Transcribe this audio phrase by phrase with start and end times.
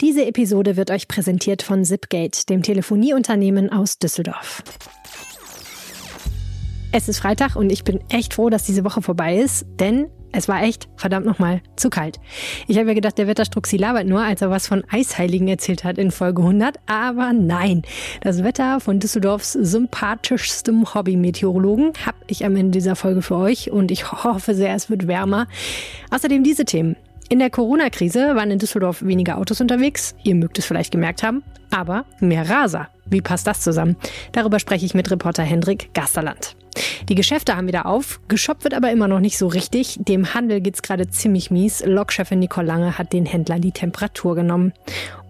[0.00, 4.64] Diese Episode wird euch präsentiert von Zipgate, dem Telefonieunternehmen aus Düsseldorf.
[6.90, 10.48] Es ist Freitag und ich bin echt froh, dass diese Woche vorbei ist, denn es
[10.48, 12.18] war echt, verdammt nochmal, zu kalt.
[12.66, 15.96] Ich habe ja gedacht, der Wetterstruxi labert nur, als er was von Eisheiligen erzählt hat
[15.96, 16.80] in Folge 100.
[16.86, 17.82] Aber nein,
[18.20, 23.92] das Wetter von Düsseldorfs sympathischstem Hobby-Meteorologen habe ich am Ende dieser Folge für euch und
[23.92, 25.46] ich hoffe sehr, es wird wärmer.
[26.10, 26.96] Außerdem diese Themen.
[27.28, 30.14] In der Corona-Krise waren in Düsseldorf weniger Autos unterwegs.
[30.22, 31.42] Ihr mögt es vielleicht gemerkt haben.
[31.70, 32.88] Aber mehr Raser.
[33.06, 33.96] Wie passt das zusammen?
[34.32, 36.56] Darüber spreche ich mit Reporter Hendrik Gasterland.
[37.08, 39.98] Die Geschäfte haben wieder auf, geshoppt wird aber immer noch nicht so richtig.
[40.00, 41.84] Dem Handel geht's gerade ziemlich mies.
[41.84, 44.72] Lokchefin Nicole Lange hat den Händlern die Temperatur genommen.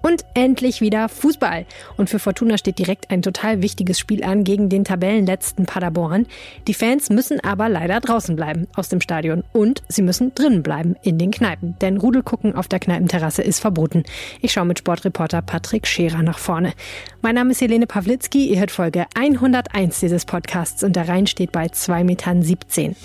[0.04, 1.64] Und endlich wieder Fußball.
[1.96, 6.26] Und für Fortuna steht direkt ein total wichtiges Spiel an gegen den Tabellenletzten Paderborn.
[6.68, 9.45] Die Fans müssen aber leider draußen bleiben aus dem Stadion.
[9.54, 11.78] Und sie müssen drinnen bleiben in den Kneipen.
[11.80, 14.04] Denn Rudelgucken auf der Kneipenterrasse ist verboten.
[14.42, 16.74] Ich schaue mit Sportreporter Patrick Scherer nach vorne.
[17.23, 18.48] Mein Name ist Helene Pawlitzki.
[18.48, 22.96] Ihr hört Folge 101 dieses Podcasts und der Rhein steht bei 2,17 Metern.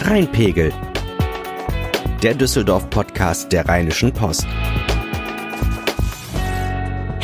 [0.00, 0.72] Rheinpegel.
[2.24, 4.48] Der Düsseldorf-Podcast der Rheinischen Post.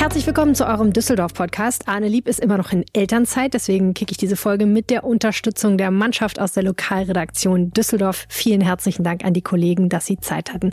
[0.08, 1.86] Herzlich willkommen zu eurem Düsseldorf-Podcast.
[1.86, 5.76] Arne Lieb ist immer noch in Elternzeit, deswegen kicke ich diese Folge mit der Unterstützung
[5.76, 8.24] der Mannschaft aus der Lokalredaktion Düsseldorf.
[8.30, 10.72] Vielen herzlichen Dank an die Kollegen, dass sie Zeit hatten.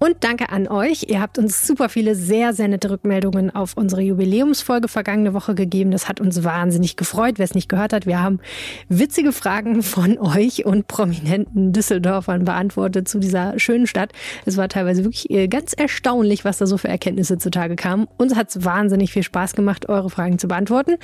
[0.00, 1.04] Und danke an euch.
[1.06, 5.92] Ihr habt uns super viele sehr, sehr nette Rückmeldungen auf unsere Jubiläumsfolge vergangene Woche gegeben.
[5.92, 7.34] Das hat uns wahnsinnig gefreut.
[7.36, 8.40] Wer es nicht gehört hat, wir haben
[8.88, 14.10] witzige Fragen von euch und prominenten Düsseldorfern beantwortet zu dieser schönen Stadt.
[14.44, 18.08] Es war teilweise wirklich äh, ganz erstaunlich, was da so für Erkenntnisse zutage kamen.
[18.18, 20.96] Uns hat es wahnsinnig viel Spaß gemacht, eure Fragen zu beantworten.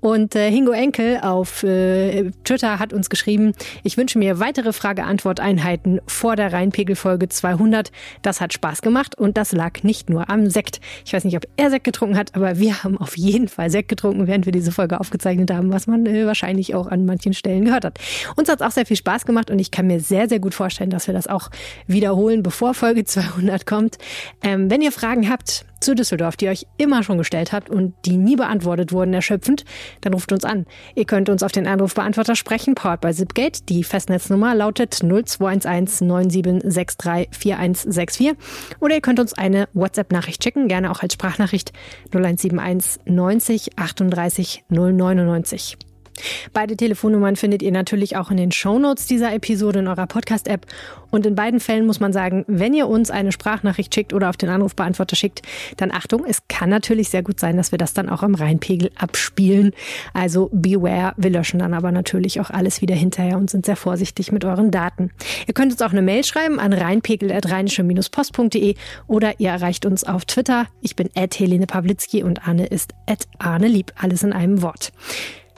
[0.00, 6.00] Und äh, Hingo Enkel auf äh, Twitter hat uns geschrieben, ich wünsche mir weitere Frage-Antwort-Einheiten
[6.06, 7.90] vor der Rheinpegel-Folge 200.
[8.20, 10.80] Das hat Spaß gemacht und das lag nicht nur am Sekt.
[11.06, 13.88] Ich weiß nicht, ob er Sekt getrunken hat, aber wir haben auf jeden Fall Sekt
[13.88, 17.64] getrunken, während wir diese Folge aufgezeichnet haben, was man äh, wahrscheinlich auch an manchen Stellen
[17.64, 17.98] gehört hat.
[18.36, 20.52] Uns hat es auch sehr viel Spaß gemacht und ich kann mir sehr, sehr gut
[20.52, 21.50] vorstellen, dass wir das auch
[21.86, 23.96] wiederholen, bevor Folge 200 kommt.
[24.42, 27.94] Ähm, wenn ihr Fragen habt, zu Düsseldorf, die ihr euch immer schon gestellt habt und
[28.04, 29.64] die nie beantwortet wurden, erschöpfend,
[30.00, 30.66] dann ruft uns an.
[30.94, 33.62] Ihr könnt uns auf den Anrufbeantworter sprechen, powered by Zipgate.
[33.68, 38.32] Die Festnetznummer lautet 0211 9763 4164.
[38.80, 41.72] Oder ihr könnt uns eine WhatsApp-Nachricht schicken, gerne auch als Sprachnachricht
[42.12, 45.76] 0171 90 38 099.
[46.52, 50.66] Beide Telefonnummern findet ihr natürlich auch in den Shownotes dieser Episode in eurer Podcast-App.
[51.10, 54.36] Und in beiden Fällen muss man sagen, wenn ihr uns eine Sprachnachricht schickt oder auf
[54.36, 55.42] den Anrufbeantworter schickt,
[55.76, 58.90] dann Achtung, es kann natürlich sehr gut sein, dass wir das dann auch am Rheinpegel
[58.96, 59.72] abspielen.
[60.12, 64.32] Also beware, wir löschen dann aber natürlich auch alles wieder hinterher und sind sehr vorsichtig
[64.32, 65.10] mit euren Daten.
[65.46, 68.74] Ihr könnt uns auch eine Mail schreiben an rheinpegel.rheinische-post.de
[69.06, 70.66] oder ihr erreicht uns auf Twitter.
[70.80, 72.94] Ich bin Helene Pawlitzki und Arne ist
[73.38, 73.92] Arne Lieb.
[73.96, 74.92] Alles in einem Wort.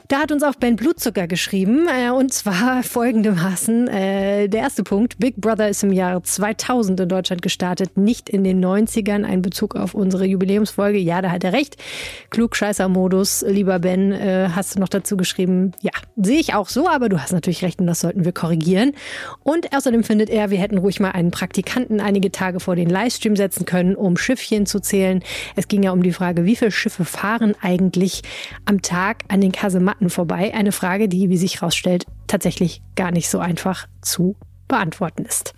[0.09, 3.89] Da hat uns auch Ben Blutzucker geschrieben, äh, und zwar folgendermaßen.
[3.89, 8.45] Äh, der erste Punkt, Big Brother ist im Jahr 2000 in Deutschland gestartet, nicht in
[8.45, 9.25] den 90ern.
[9.25, 10.97] Ein Bezug auf unsere Jubiläumsfolge.
[10.97, 11.75] Ja, da hat er recht.
[12.29, 15.73] Klugscheißer-Modus, lieber Ben, äh, hast du noch dazu geschrieben.
[15.81, 18.93] Ja, sehe ich auch so, aber du hast natürlich recht und das sollten wir korrigieren.
[19.43, 23.35] Und außerdem findet er, wir hätten ruhig mal einen Praktikanten einige Tage vor den Livestream
[23.35, 25.21] setzen können, um Schiffchen zu zählen.
[25.57, 28.21] Es ging ja um die Frage, wie viele Schiffe fahren eigentlich
[28.63, 30.53] am Tag an den Kasematten Daten vorbei?
[30.53, 34.35] Eine Frage, die, wie sich herausstellt, tatsächlich gar nicht so einfach zu
[34.67, 35.53] beantworten ist.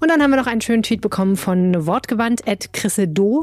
[0.00, 2.68] Und dann haben wir noch einen schönen Tweet bekommen von Wortgewandt at
[3.16, 3.40] Do.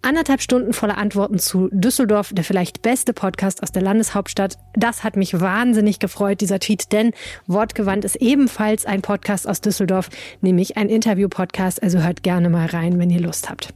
[0.00, 4.56] Anderthalb Stunden voller Antworten zu Düsseldorf, der vielleicht beste Podcast aus der Landeshauptstadt.
[4.74, 7.12] Das hat mich wahnsinnig gefreut, dieser Tweet, denn
[7.46, 10.08] Wortgewandt ist ebenfalls ein Podcast aus Düsseldorf,
[10.40, 11.82] nämlich ein Interview-Podcast.
[11.82, 13.74] Also hört gerne mal rein, wenn ihr Lust habt.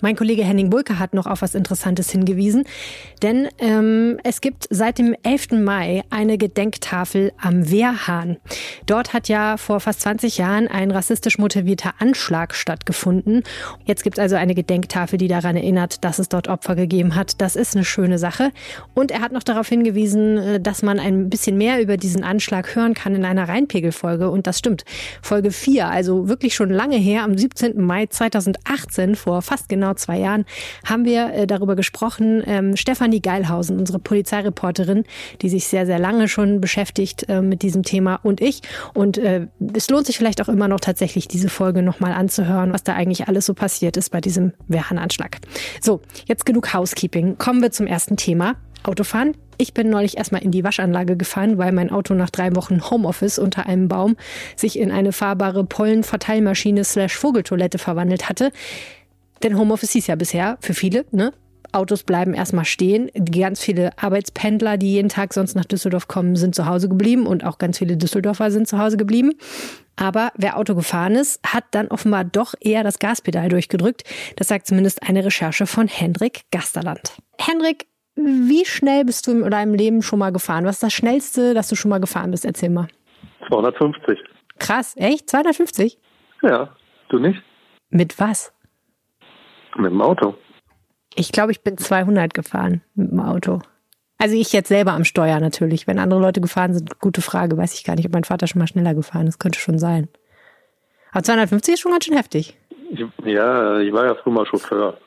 [0.00, 2.64] Mein Kollege Henning Bulke hat noch auf was Interessantes hingewiesen,
[3.22, 5.52] denn ähm, es gibt seit dem 11.
[5.52, 8.38] Mai eine Gedenktafel am Wehrhahn.
[8.86, 13.42] Dort hat ja vor fast 20 Jahren ein rassistisch motivierter Anschlag stattgefunden.
[13.84, 17.40] Jetzt gibt es also eine Gedenktafel, die daran erinnert, dass es dort Opfer gegeben hat.
[17.40, 18.50] Das ist eine schöne Sache.
[18.94, 22.74] Und er hat noch darauf hingewiesen, äh, dass man ein bisschen mehr über diesen Anschlag
[22.74, 24.30] hören kann in einer Rheinpegelfolge.
[24.30, 24.84] Und das stimmt.
[25.22, 27.80] Folge 4, also wirklich schon lange her, am 17.
[27.80, 30.44] Mai 2018, vor fast genau zwei Jahren,
[30.84, 32.42] haben wir äh, darüber gesprochen.
[32.46, 35.04] Ähm, Stefanie Geilhausen, unsere Polizeireporterin,
[35.42, 38.62] die sich sehr, sehr lange schon beschäftigt äh, mit diesem Thema und ich.
[38.92, 42.84] Und äh, es lohnt sich vielleicht auch immer noch tatsächlich, diese Folge nochmal anzuhören, was
[42.84, 45.38] da eigentlich alles so passiert ist bei diesem Wehrhahn-Anschlag.
[45.80, 47.38] So, jetzt genug Housekeeping.
[47.38, 48.56] Kommen wir zum ersten Thema.
[48.84, 49.34] Autofahren.
[49.56, 53.38] Ich bin neulich erstmal in die Waschanlage gefahren, weil mein Auto nach drei Wochen Homeoffice
[53.38, 54.16] unter einem Baum
[54.56, 58.50] sich in eine fahrbare Pollenverteilmaschine slash Vogeltoilette verwandelt hatte.
[59.42, 61.32] Denn Homeoffice hieß ja bisher für viele, ne?
[61.74, 63.10] Autos bleiben erstmal stehen.
[63.14, 67.44] Ganz viele Arbeitspendler, die jeden Tag sonst nach Düsseldorf kommen, sind zu Hause geblieben und
[67.44, 69.32] auch ganz viele Düsseldorfer sind zu Hause geblieben.
[69.96, 74.04] Aber wer Auto gefahren ist, hat dann offenbar doch eher das Gaspedal durchgedrückt.
[74.36, 77.16] Das sagt zumindest eine Recherche von Hendrik Gasterland.
[77.38, 80.64] Hendrik, wie schnell bist du in deinem Leben schon mal gefahren?
[80.64, 82.44] Was ist das Schnellste, dass du schon mal gefahren bist?
[82.44, 82.86] Erzähl mal.
[83.48, 84.18] 250.
[84.58, 85.28] Krass, echt?
[85.28, 85.98] 250?
[86.42, 86.74] Ja,
[87.08, 87.42] du nicht?
[87.90, 88.52] Mit was?
[89.76, 90.34] Mit dem Auto.
[91.14, 93.60] Ich glaube, ich bin 200 gefahren mit dem Auto.
[94.18, 95.86] Also ich jetzt selber am Steuer natürlich.
[95.86, 97.56] Wenn andere Leute gefahren sind, gute Frage.
[97.56, 99.38] Weiß ich gar nicht, ob mein Vater schon mal schneller gefahren ist.
[99.38, 100.08] Könnte schon sein.
[101.12, 102.58] Aber 250 ist schon ganz schön heftig.
[103.24, 104.98] Ja, ich war ja früher mal Chauffeur.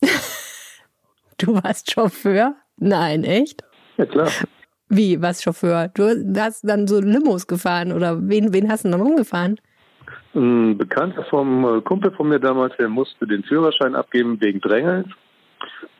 [1.38, 2.54] du warst Chauffeur?
[2.76, 3.62] Nein, echt?
[3.96, 4.30] Ja, klar.
[4.88, 5.88] Wie, was Chauffeur?
[5.88, 6.08] Du
[6.38, 9.60] hast dann so Limos gefahren oder wen, wen hast du dann rumgefahren?
[10.34, 15.06] Ein Bekannter vom äh, Kumpel von mir damals, der musste den Führerschein abgeben wegen Drängels.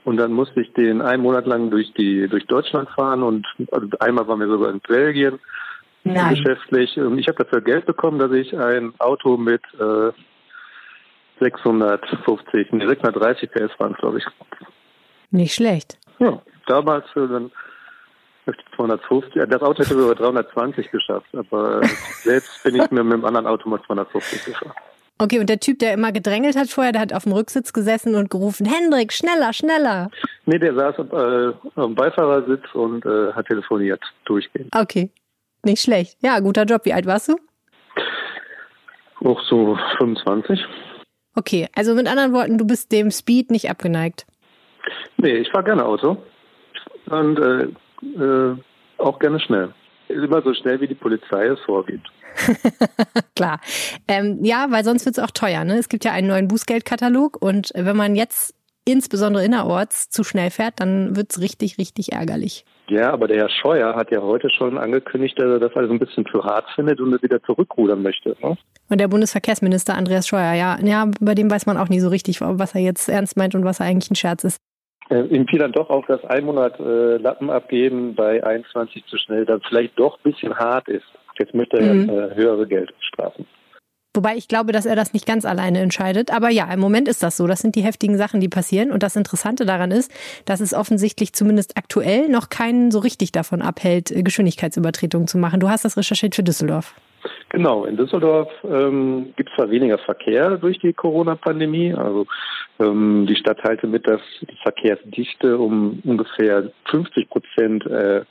[0.05, 3.89] Und dann musste ich den einen Monat lang durch die durch Deutschland fahren und also
[4.01, 5.39] einmal waren wir sogar in Belgien
[6.05, 6.35] Nein.
[6.35, 6.99] geschäftlich.
[6.99, 10.13] Und ich habe dafür Geld bekommen, dass ich ein Auto mit äh,
[11.41, 14.25] 650, nee, 630 PS fahren, glaube ich.
[15.31, 15.99] Nicht schlecht.
[16.19, 17.51] Ja, damals äh, dann
[18.77, 19.43] 250.
[19.49, 21.87] Das Auto hätte sogar 320 geschafft, aber äh,
[22.23, 24.73] selbst bin ich mir mit dem anderen Auto mal 250 gefahren.
[25.19, 28.17] Okay, und der Typ, der immer gedrängelt hat vorher, der hat auf dem Rücksitz gesessen
[28.17, 30.11] und gerufen, Hendrik, schneller, schneller.
[30.45, 34.75] Nee, der saß äh, am Beifahrersitz und äh, hat telefoniert, durchgehend.
[34.75, 35.11] Okay,
[35.65, 36.19] nicht schlecht.
[36.21, 36.85] Ja, guter Job.
[36.85, 37.37] Wie alt warst du?
[39.21, 40.61] Auch so 25.
[41.37, 44.27] Okay, also mit anderen Worten, du bist dem Speed nicht abgeneigt.
[45.17, 46.17] Nee, ich fahre gerne Auto.
[47.07, 47.69] Und äh,
[48.19, 48.57] äh,
[48.99, 49.75] auch gerne schnell.
[50.09, 52.11] Immer so schnell, wie die Polizei es vorgibt.
[53.37, 53.61] Klar.
[54.09, 55.65] Ähm, ja, weil sonst wird es auch teuer.
[55.65, 55.79] Ne?
[55.79, 58.55] Es gibt ja einen neuen Bußgeldkatalog und wenn man jetzt
[58.85, 62.65] insbesondere innerorts zu schnell fährt, dann wird es richtig, richtig ärgerlich.
[62.89, 65.99] Ja, aber der Herr Scheuer hat ja heute schon angekündigt, dass er das alles ein
[65.99, 68.37] bisschen zu hart findet und es wieder zurückrudern möchte.
[68.43, 68.59] Ne?
[68.91, 72.43] Und der Bundesverkehrsminister Andreas Scheuer, ja, ja, bei dem weiß man auch nie so richtig,
[72.43, 74.59] was er jetzt ernst meint und was er eigentlich ein Scherz ist.
[75.11, 79.19] Äh, ihm fiel dann doch auf, dass ein Monat äh, Lappen abgeben bei 21 zu
[79.19, 81.07] schnell dann vielleicht doch ein bisschen hart ist.
[81.39, 82.09] Jetzt möchte er mhm.
[82.09, 83.47] äh, höhere Geldstrafen.
[84.17, 86.33] Wobei ich glaube, dass er das nicht ganz alleine entscheidet.
[86.33, 87.49] Aber ja, im Moment ist das so.
[87.49, 88.93] Das sind die heftigen Sachen, die passieren.
[88.93, 90.13] Und das Interessante daran ist,
[90.45, 95.59] dass es offensichtlich zumindest aktuell noch keinen so richtig davon abhält, Geschwindigkeitsübertretungen zu machen.
[95.59, 96.95] Du hast das recherchiert für Düsseldorf.
[97.49, 101.95] Genau, in Düsseldorf ähm, gibt es zwar weniger Verkehr durch die Corona-Pandemie.
[101.95, 102.27] Also
[102.81, 108.23] ähm, die Stadt teilte mit, dass die Verkehrsdichte um ungefähr 50 Prozent äh,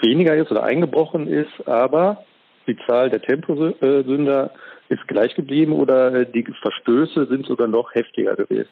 [0.00, 2.24] weniger ist oder eingebrochen ist, aber
[2.66, 4.50] die Zahl der Temposünder
[4.88, 8.70] ist gleich geblieben oder die Verstöße sind sogar noch heftiger gewesen.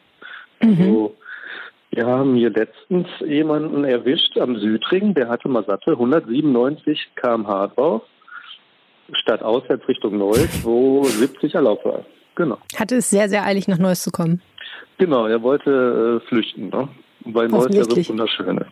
[0.63, 0.71] Mhm.
[0.71, 1.17] Also,
[1.91, 8.03] wir haben hier letztens jemanden erwischt am Südring, der hatte mal satte 197 km/h drauf,
[9.13, 12.05] statt auswärts Richtung Neuss, wo 70 erlaubt war.
[12.35, 12.59] Genau.
[12.77, 14.43] Hatte es sehr, sehr eilig, nach Neuss zu kommen.
[14.99, 16.89] Genau, er wollte äh, flüchten, ne?
[17.25, 18.71] weil Neuss ja so wunderschön ist.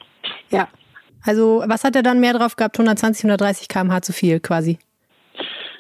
[0.50, 0.68] Ja,
[1.24, 2.78] also was hat er dann mehr drauf gehabt?
[2.78, 4.78] 120, 130 km/h zu viel quasi.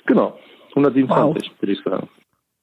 [0.06, 0.38] Genau,
[0.70, 1.60] 127 wow.
[1.60, 2.08] würde ich sagen.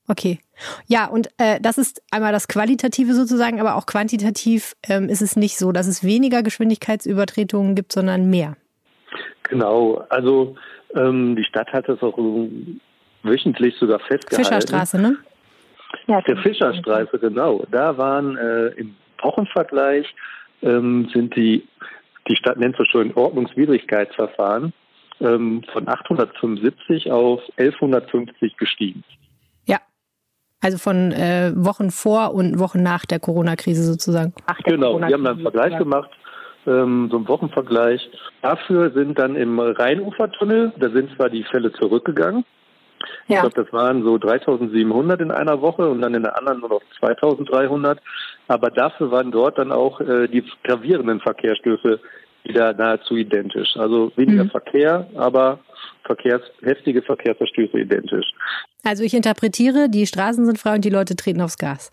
[0.07, 0.39] Okay.
[0.88, 5.36] Ja, und äh, das ist einmal das Qualitative sozusagen, aber auch quantitativ ähm, ist es
[5.36, 8.57] nicht so, dass es weniger Geschwindigkeitsübertretungen gibt, sondern mehr.
[9.51, 10.55] Genau, also
[10.96, 12.17] ähm, die Stadt hat das auch
[13.24, 14.46] wöchentlich sogar festgehalten.
[14.46, 15.17] Fischerstraße, ne?
[16.08, 17.65] Ja, der Fischerstraße, genau.
[17.70, 20.08] Da waren äh, im Wochenvergleich
[20.62, 21.67] ähm, sind die
[22.27, 24.74] die Stadt nennt so schön Ordnungswidrigkeitsverfahren,
[25.20, 29.03] ähm, von 875 auf 1150 gestiegen.
[29.65, 29.79] Ja,
[30.62, 34.34] also von äh, Wochen vor und Wochen nach der Corona-Krise sozusagen.
[34.46, 36.10] Ach, genau, wir haben dann einen Vergleich gemacht,
[36.68, 38.10] ähm, so einen Wochenvergleich.
[38.41, 42.46] Dafür sind dann im Rheinufertunnel, da sind zwar die Fälle zurückgegangen,
[43.27, 43.38] ja.
[43.38, 46.70] Ich glaube, das waren so 3700 in einer Woche und dann in der anderen nur
[46.70, 48.00] noch 2300.
[48.48, 52.00] Aber dafür waren dort dann auch äh, die gravierenden Verkehrsstöße
[52.44, 53.75] wieder nahezu identisch.
[53.77, 54.50] Also weniger mhm.
[54.50, 55.60] Verkehr, aber
[56.03, 58.25] Verkehrs, heftige Verkehrsverstöße identisch.
[58.84, 61.91] Also ich interpretiere, die Straßen sind frei und die Leute treten aufs Gas.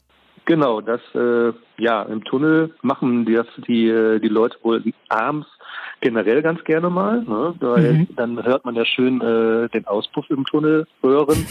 [0.49, 5.47] Genau, das äh, ja im Tunnel machen das die äh, die Leute wohl abends
[6.01, 7.21] generell ganz gerne mal.
[7.21, 7.55] Ne?
[7.61, 8.09] Weil mhm.
[8.17, 11.47] Dann hört man ja schön äh, den Auspuff im Tunnel hören.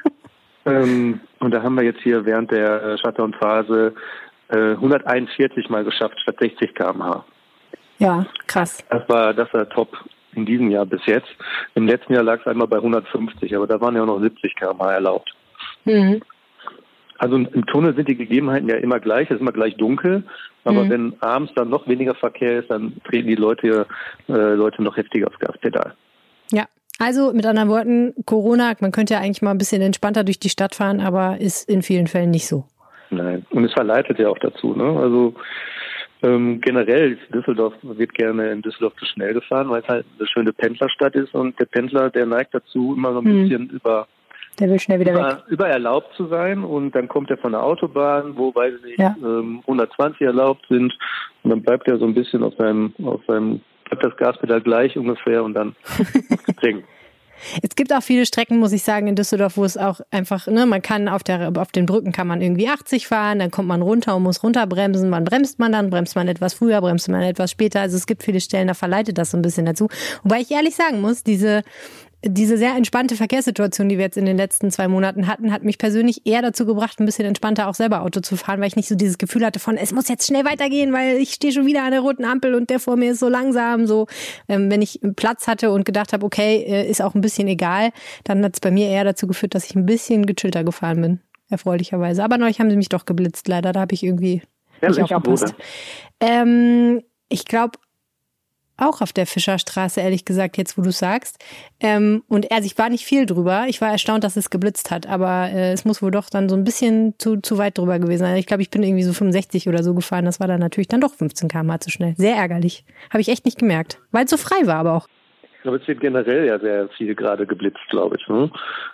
[0.66, 3.94] ähm, und da haben wir jetzt hier während der äh, Shutdown-Phase
[4.48, 7.24] äh, 141 mal geschafft statt 60 km/h.
[8.00, 8.84] Ja, krass.
[8.90, 9.96] Das war das war top
[10.34, 11.30] in diesem Jahr bis jetzt.
[11.76, 14.56] Im letzten Jahr lag es einmal bei 150, aber da waren ja auch noch 70
[14.56, 15.32] km/h erlaubt.
[15.84, 16.20] Mhm.
[17.18, 20.24] Also im Tunnel sind die Gegebenheiten ja immer gleich, es ist immer gleich dunkel.
[20.64, 20.90] Aber mhm.
[20.90, 23.86] wenn abends dann noch weniger Verkehr ist, dann treten die Leute,
[24.28, 25.94] äh, Leute noch heftiger aufs Gaspedal.
[26.52, 26.66] Ja,
[26.98, 30.50] also mit anderen Worten, Corona, man könnte ja eigentlich mal ein bisschen entspannter durch die
[30.50, 32.64] Stadt fahren, aber ist in vielen Fällen nicht so.
[33.10, 34.74] Nein, und es verleitet ja auch dazu.
[34.74, 34.84] Ne?
[34.84, 35.34] Also
[36.22, 40.52] ähm, generell, Düsseldorf wird gerne in Düsseldorf zu schnell gefahren, weil es halt eine schöne
[40.52, 43.42] Pendlerstadt ist und der Pendler, der neigt dazu, immer so ein hm.
[43.42, 44.06] bisschen über
[44.58, 45.38] der will schnell wieder über, weg.
[45.48, 48.98] Über erlaubt zu sein und dann kommt er von der Autobahn, wo, weiß ich nicht,
[48.98, 49.14] ja.
[49.22, 50.92] ähm, 120 erlaubt sind
[51.42, 54.96] und dann bleibt er so ein bisschen auf seinem, auf seinem, bleibt das Gaspedal gleich
[54.96, 55.74] ungefähr und dann
[56.60, 56.84] trinken.
[57.62, 60.66] Es gibt auch viele Strecken, muss ich sagen, in Düsseldorf, wo es auch einfach, ne,
[60.66, 63.82] man kann auf der, auf den Brücken kann man irgendwie 80 fahren, dann kommt man
[63.82, 65.10] runter und muss runterbremsen.
[65.10, 65.90] Wann bremst man dann?
[65.90, 67.80] Bremst man etwas früher, bremst man etwas später?
[67.80, 69.88] Also es gibt viele Stellen, da verleitet das so ein bisschen dazu.
[70.22, 71.62] Wobei ich ehrlich sagen muss, diese,
[72.24, 75.78] diese sehr entspannte Verkehrssituation, die wir jetzt in den letzten zwei Monaten hatten, hat mich
[75.78, 78.88] persönlich eher dazu gebracht, ein bisschen entspannter auch selber Auto zu fahren, weil ich nicht
[78.88, 81.82] so dieses Gefühl hatte von, es muss jetzt schnell weitergehen, weil ich stehe schon wieder
[81.82, 83.86] an der roten Ampel und der vor mir ist so langsam.
[83.86, 84.06] So,
[84.48, 87.90] ähm, wenn ich Platz hatte und gedacht habe, okay, äh, ist auch ein bisschen egal,
[88.22, 91.20] dann hat es bei mir eher dazu geführt, dass ich ein bisschen gechillter gefahren bin,
[91.50, 92.22] erfreulicherweise.
[92.22, 93.72] Aber neulich haben sie mich doch geblitzt, leider.
[93.72, 94.42] Da habe ich irgendwie
[94.80, 95.54] ja, nicht aufgepasst.
[96.20, 97.78] Ähm, ich glaube,
[98.76, 101.42] auch auf der Fischerstraße, ehrlich gesagt, jetzt wo du sagst.
[101.80, 103.64] Ähm, und er, ich war nicht viel drüber.
[103.68, 106.56] Ich war erstaunt, dass es geblitzt hat, aber äh, es muss wohl doch dann so
[106.56, 108.36] ein bisschen zu, zu weit drüber gewesen sein.
[108.36, 110.24] Ich glaube, ich bin irgendwie so 65 oder so gefahren.
[110.24, 112.14] Das war dann natürlich dann doch 15 km zu schnell.
[112.16, 112.84] Sehr ärgerlich.
[113.10, 114.00] Habe ich echt nicht gemerkt.
[114.10, 115.08] Weil es so frei war aber auch.
[115.56, 118.28] Ich glaube, es wird generell ja sehr viel gerade geblitzt, glaube ich.
[118.28, 118.50] Ne?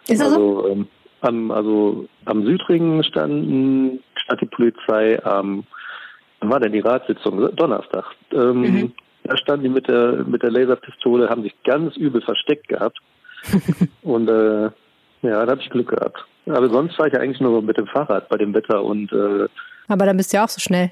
[0.07, 0.69] Ist das also, so?
[0.69, 0.89] Ähm,
[1.23, 5.65] am, also am Südring standen, stand die Polizei am,
[6.41, 7.55] wann war denn die Ratssitzung?
[7.57, 8.05] Donnerstag.
[8.33, 8.93] Ähm, mhm
[9.29, 12.99] da standen die mit der, mit der Laserpistole, haben sich ganz übel versteckt gehabt.
[14.03, 14.71] und äh,
[15.23, 16.25] ja, da habe ich Glück gehabt.
[16.47, 19.47] Aber sonst fahre ich ja eigentlich nur mit dem Fahrrad bei dem Wetter und äh,
[19.89, 20.91] Aber dann bist du ja auch so schnell.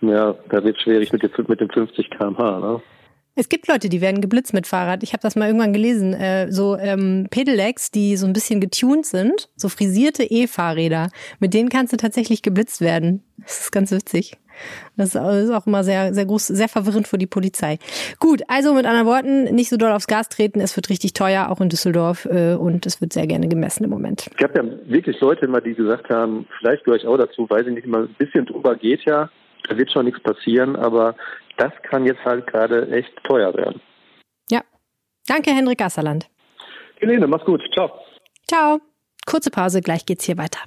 [0.00, 2.80] Ja, da wird es schwierig mit, mit dem 50 km/h, ne?
[3.36, 5.02] Es gibt Leute, die werden geblitzt mit Fahrrad.
[5.02, 6.14] Ich habe das mal irgendwann gelesen.
[6.14, 11.08] Äh, so ähm, Pedelecs, die so ein bisschen getuned sind, so frisierte E-Fahrräder.
[11.38, 13.22] Mit denen kannst du tatsächlich geblitzt werden.
[13.38, 14.36] Das ist ganz witzig.
[14.96, 17.78] Das ist auch immer sehr, sehr groß, sehr verwirrend für die Polizei.
[18.18, 20.60] Gut, also mit anderen Worten, nicht so doll aufs Gas treten.
[20.60, 23.90] Es wird richtig teuer, auch in Düsseldorf, äh, und es wird sehr gerne gemessen im
[23.90, 24.28] Moment.
[24.30, 27.66] Es gab ja wirklich Leute immer, die gesagt haben, vielleicht gehöre ich auch dazu, weiß
[27.66, 29.30] ich nicht, immer ein bisschen drüber geht ja,
[29.68, 31.14] da wird schon nichts passieren, aber
[31.56, 33.80] das kann jetzt halt gerade echt teuer werden.
[34.50, 34.62] Ja.
[35.26, 36.28] Danke, Henrik Gasserland.
[36.96, 37.62] Helene, mach's gut.
[37.72, 37.90] Ciao.
[38.48, 38.80] Ciao.
[39.26, 40.60] Kurze Pause, gleich geht's hier weiter.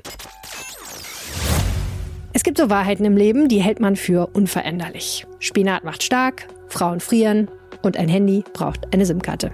[2.44, 5.26] Es gibt so Wahrheiten im Leben, die hält man für unveränderlich.
[5.40, 7.48] Spinat macht stark, Frauen frieren
[7.84, 9.52] und ein Handy braucht eine SIM-Karte.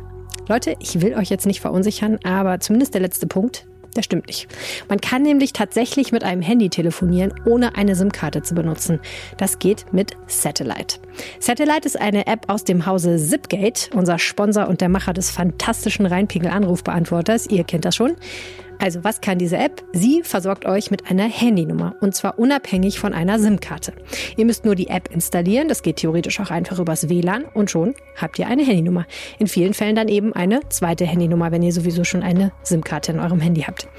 [0.47, 4.47] Leute, ich will euch jetzt nicht verunsichern, aber zumindest der letzte Punkt, der stimmt nicht.
[4.89, 8.99] Man kann nämlich tatsächlich mit einem Handy telefonieren, ohne eine SIM-Karte zu benutzen.
[9.37, 10.97] Das geht mit Satellite.
[11.39, 16.07] Satellite ist eine App aus dem Hause Zipgate, unser Sponsor und der Macher des fantastischen
[16.07, 17.45] Rheinpegel-Anrufbeantworters.
[17.51, 18.15] Ihr kennt das schon.
[18.79, 19.83] Also was kann diese App?
[19.91, 23.91] Sie versorgt euch mit einer Handynummer und zwar unabhängig von einer SIM-Karte.
[24.37, 27.93] Ihr müsst nur die App installieren, das geht theoretisch auch einfach übers WLAN und schon
[28.15, 29.05] habt ihr eine Handynummer.
[29.37, 33.19] In vielen Fällen dann eben eine zweite Handynummer, wenn ihr sowieso schon eine SIM-Karte in
[33.19, 33.89] eurem Handy habt.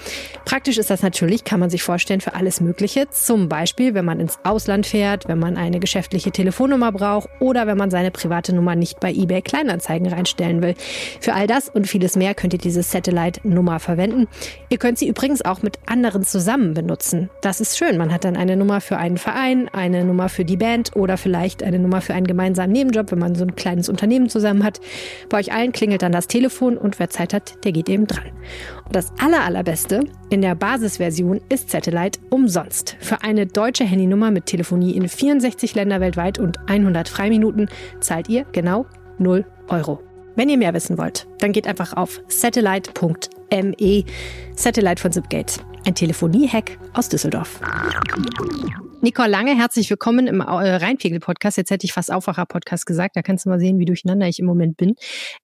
[0.46, 3.08] Praktisch ist das natürlich, kann man sich vorstellen, für alles Mögliche.
[3.10, 7.76] Zum Beispiel, wenn man ins Ausland fährt, wenn man eine geschäftliche Telefonnummer braucht oder wenn
[7.76, 10.74] man seine private Nummer nicht bei eBay Kleinanzeigen reinstellen will.
[11.20, 14.26] Für all das und vieles mehr könnt ihr diese Satellite-Nummer verwenden.
[14.72, 17.28] Ihr könnt sie übrigens auch mit anderen zusammen benutzen.
[17.42, 17.98] Das ist schön.
[17.98, 21.64] Man hat dann eine Nummer für einen Verein, eine Nummer für die Band oder vielleicht
[21.64, 24.80] eine Nummer für einen gemeinsamen Nebenjob, wenn man so ein kleines Unternehmen zusammen hat.
[25.28, 28.30] Bei euch allen klingelt dann das Telefon und wer Zeit hat, der geht eben dran.
[28.84, 32.96] Und das aller, allerbeste, in der Basisversion ist Satellite umsonst.
[33.00, 38.44] Für eine deutsche Handynummer mit Telefonie in 64 Länder weltweit und 100 Freiminuten zahlt ihr
[38.52, 38.86] genau
[39.18, 40.00] 0 Euro.
[40.36, 42.22] Wenn ihr mehr wissen wollt, dann geht einfach auf
[43.50, 44.04] satellite.me,
[44.54, 47.60] Satellite von Zipgate, ein Telefonie-Hack aus Düsseldorf.
[49.02, 51.56] Nicole Lange, herzlich willkommen im äh, Rheinpegel-Podcast.
[51.56, 53.16] Jetzt hätte ich fast Aufwacher-Podcast gesagt.
[53.16, 54.94] Da kannst du mal sehen, wie durcheinander ich im Moment bin.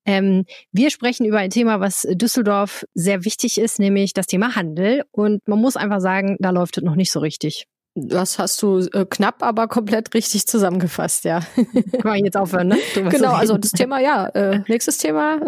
[0.04, 5.04] Ähm, wir sprechen über ein Thema, was Düsseldorf sehr wichtig ist, nämlich das Thema Handel.
[5.10, 7.66] Und man muss einfach sagen, da läuft es noch nicht so richtig.
[7.94, 11.40] Das hast du äh, knapp, aber komplett richtig zusammengefasst, ja.
[11.92, 12.76] Kann man jetzt aufhören, ne?
[12.94, 14.26] Genau, also das Thema, ja.
[14.28, 15.40] Äh, nächstes Thema.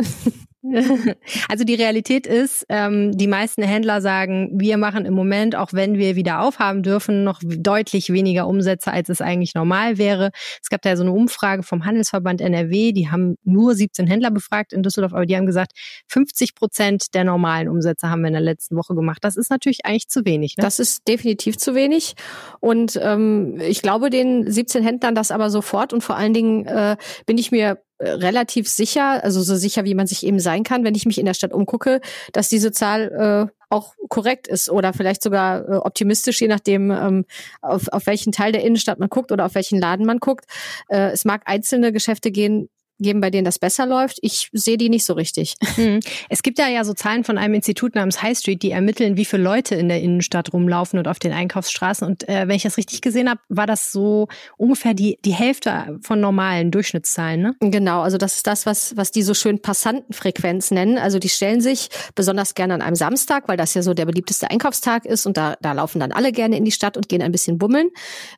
[1.48, 5.98] Also die Realität ist, ähm, die meisten Händler sagen, wir machen im Moment, auch wenn
[5.98, 10.30] wir wieder aufhaben dürfen, noch deutlich weniger Umsätze, als es eigentlich normal wäre.
[10.62, 14.72] Es gab da so eine Umfrage vom Handelsverband NRW, die haben nur 17 Händler befragt
[14.72, 15.72] in Düsseldorf, aber die haben gesagt,
[16.08, 19.18] 50 Prozent der normalen Umsätze haben wir in der letzten Woche gemacht.
[19.22, 20.56] Das ist natürlich eigentlich zu wenig.
[20.56, 20.62] Ne?
[20.62, 22.14] Das ist definitiv zu wenig.
[22.60, 26.96] Und ähm, ich glaube den 17 Händlern das aber sofort und vor allen Dingen äh,
[27.26, 30.94] bin ich mir relativ sicher, also so sicher, wie man sich eben sein kann, wenn
[30.94, 32.00] ich mich in der Stadt umgucke,
[32.32, 37.24] dass diese Zahl äh, auch korrekt ist oder vielleicht sogar äh, optimistisch, je nachdem, ähm,
[37.60, 40.46] auf, auf welchen Teil der Innenstadt man guckt oder auf welchen Laden man guckt.
[40.88, 44.18] Äh, es mag einzelne Geschäfte gehen, geben, bei denen das besser läuft.
[44.22, 45.54] Ich sehe die nicht so richtig.
[45.78, 46.00] Hm.
[46.28, 49.24] Es gibt ja ja so Zahlen von einem Institut namens High Street, die ermitteln, wie
[49.24, 52.04] viele Leute in der Innenstadt rumlaufen und auf den Einkaufsstraßen.
[52.04, 54.26] Und äh, wenn ich das richtig gesehen habe, war das so
[54.56, 57.40] ungefähr die, die Hälfte von normalen Durchschnittszahlen.
[57.40, 57.54] Ne?
[57.60, 60.98] Genau, also das ist das, was, was die so schön Passantenfrequenz nennen.
[60.98, 64.50] Also die stellen sich besonders gerne an einem Samstag, weil das ja so der beliebteste
[64.50, 67.32] Einkaufstag ist und da, da laufen dann alle gerne in die Stadt und gehen ein
[67.32, 67.90] bisschen bummeln.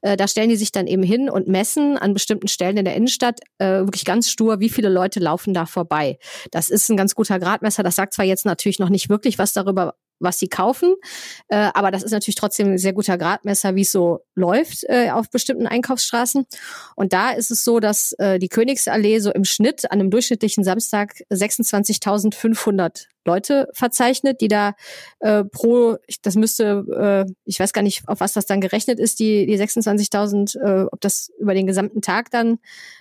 [0.02, 2.96] Äh, da stellen die sich dann eben hin und messen an bestimmten Stellen in der
[2.96, 6.18] Innenstadt äh, wirklich ganz stur nur, wie viele Leute laufen da vorbei.
[6.50, 7.82] Das ist ein ganz guter Gradmesser.
[7.82, 10.96] Das sagt zwar jetzt natürlich noch nicht wirklich was darüber was sie kaufen.
[11.48, 15.08] Äh, aber das ist natürlich trotzdem ein sehr guter Gradmesser, wie es so läuft äh,
[15.12, 16.44] auf bestimmten Einkaufsstraßen.
[16.94, 20.62] Und da ist es so, dass äh, die Königsallee so im Schnitt an einem durchschnittlichen
[20.62, 24.74] Samstag 26.500 Leute verzeichnet, die da
[25.20, 29.18] äh, pro, das müsste, äh, ich weiß gar nicht, auf was das dann gerechnet ist,
[29.20, 32.58] die, die 26.000, äh, ob das über den gesamten Tag dann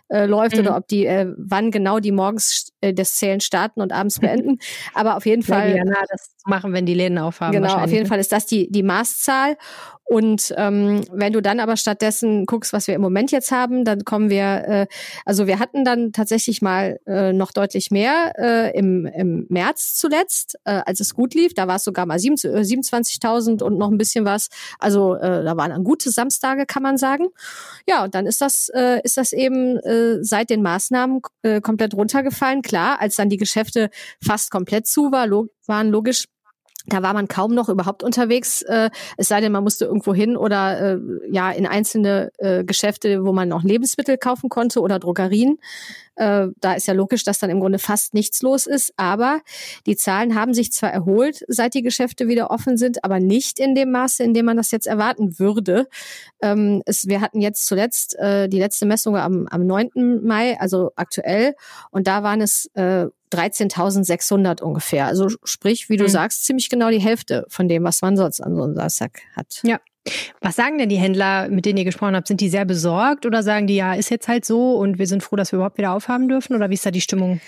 [0.10, 0.62] äh, läuft mhm.
[0.62, 4.58] oder ob die, äh, wann genau die morgens äh, das Zählen starten und abends beenden.
[4.94, 5.76] Aber auf jeden Fall.
[5.76, 7.54] Ja, na, das machen, wenn die Läden aufhaben.
[7.54, 8.10] Genau, auf jeden ne?
[8.10, 9.58] Fall ist das die, die Maßzahl.
[10.10, 14.06] Und ähm, wenn du dann aber stattdessen guckst, was wir im Moment jetzt haben, dann
[14.06, 14.88] kommen wir, äh,
[15.24, 20.58] also wir hatten dann tatsächlich mal äh, noch deutlich mehr äh, im, im März zuletzt,
[20.66, 21.54] äh, als es gut lief.
[21.54, 24.48] Da war es sogar mal 27.000 und noch ein bisschen was.
[24.80, 27.28] Also äh, da waren dann gute Samstage, kann man sagen.
[27.88, 31.94] Ja, und dann ist das, äh, ist das eben äh, seit den Maßnahmen äh, komplett
[31.94, 32.64] runtergefallen.
[32.64, 33.92] Klar, als dann die Geschäfte
[34.26, 36.26] fast komplett zu war, log waren logisch
[36.90, 40.36] da war man kaum noch überhaupt unterwegs, äh, es sei denn, man musste irgendwo hin
[40.38, 45.60] oder äh, ja in einzelne äh, Geschäfte, wo man noch Lebensmittel kaufen konnte oder Drogerien.
[46.20, 48.94] Äh, da ist ja logisch, dass dann im Grunde fast nichts los ist.
[48.98, 49.42] Aber
[49.86, 53.74] die Zahlen haben sich zwar erholt, seit die Geschäfte wieder offen sind, aber nicht in
[53.74, 55.88] dem Maße, in dem man das jetzt erwarten würde.
[56.42, 60.22] Ähm, es, wir hatten jetzt zuletzt äh, die letzte Messung am, am 9.
[60.24, 61.56] Mai, also aktuell,
[61.92, 65.06] und da waren es äh, 13.600 ungefähr.
[65.06, 66.10] Also sprich, wie du mhm.
[66.10, 69.62] sagst, ziemlich genau die Hälfte von dem, was man sonst an so einem Samstag hat.
[69.64, 69.80] Ja,
[70.42, 72.28] was sagen denn die Händler, mit denen ihr gesprochen habt?
[72.28, 75.24] Sind die sehr besorgt oder sagen die, ja, ist jetzt halt so und wir sind
[75.24, 76.56] froh, dass wir überhaupt wieder aufhaben dürfen?
[76.56, 77.42] Oder wie ist da die Stimmung?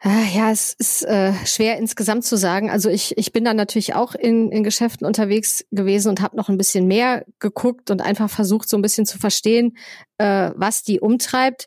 [0.00, 2.70] Ah, ja, es ist äh, schwer insgesamt zu sagen.
[2.70, 6.48] Also ich, ich bin dann natürlich auch in, in Geschäften unterwegs gewesen und habe noch
[6.48, 9.76] ein bisschen mehr geguckt und einfach versucht, so ein bisschen zu verstehen,
[10.18, 11.66] äh, was die umtreibt.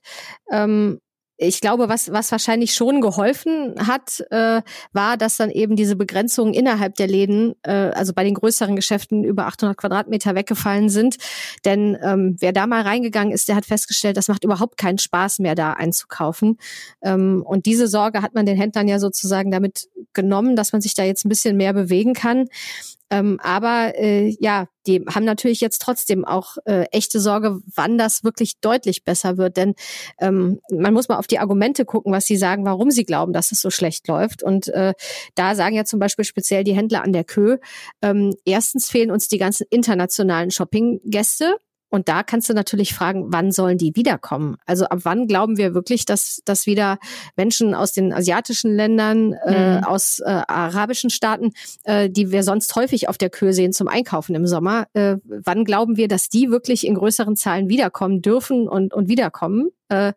[0.49, 1.01] Ähm,
[1.41, 4.61] ich glaube, was, was wahrscheinlich schon geholfen hat, äh,
[4.93, 9.23] war, dass dann eben diese Begrenzungen innerhalb der Läden, äh, also bei den größeren Geschäften
[9.23, 11.17] über 800 Quadratmeter weggefallen sind.
[11.65, 15.39] Denn ähm, wer da mal reingegangen ist, der hat festgestellt, das macht überhaupt keinen Spaß
[15.39, 16.57] mehr, da einzukaufen.
[17.01, 20.93] Ähm, und diese Sorge hat man den Händlern ja sozusagen damit genommen, dass man sich
[20.93, 22.49] da jetzt ein bisschen mehr bewegen kann.
[23.11, 28.23] Ähm, aber äh, ja, die haben natürlich jetzt trotzdem auch äh, echte Sorge, wann das
[28.23, 29.57] wirklich deutlich besser wird.
[29.57, 29.75] Denn
[30.19, 33.51] ähm, man muss mal auf die Argumente gucken, was sie sagen, warum sie glauben, dass
[33.51, 34.41] es so schlecht läuft.
[34.41, 34.93] Und äh,
[35.35, 37.57] da sagen ja zum Beispiel speziell die Händler an der Kö,
[38.01, 41.57] ähm, erstens fehlen uns die ganzen internationalen Shopping-Gäste.
[41.91, 44.55] Und da kannst du natürlich fragen, wann sollen die wiederkommen?
[44.65, 46.97] Also ab wann glauben wir wirklich, dass, dass wieder
[47.35, 49.83] Menschen aus den asiatischen Ländern, äh, mhm.
[49.83, 51.51] aus äh, arabischen Staaten,
[51.83, 55.65] äh, die wir sonst häufig auf der Kür sehen zum Einkaufen im Sommer, äh, wann
[55.65, 59.69] glauben wir, dass die wirklich in größeren Zahlen wiederkommen dürfen und, und wiederkommen?
[59.89, 60.13] Äh,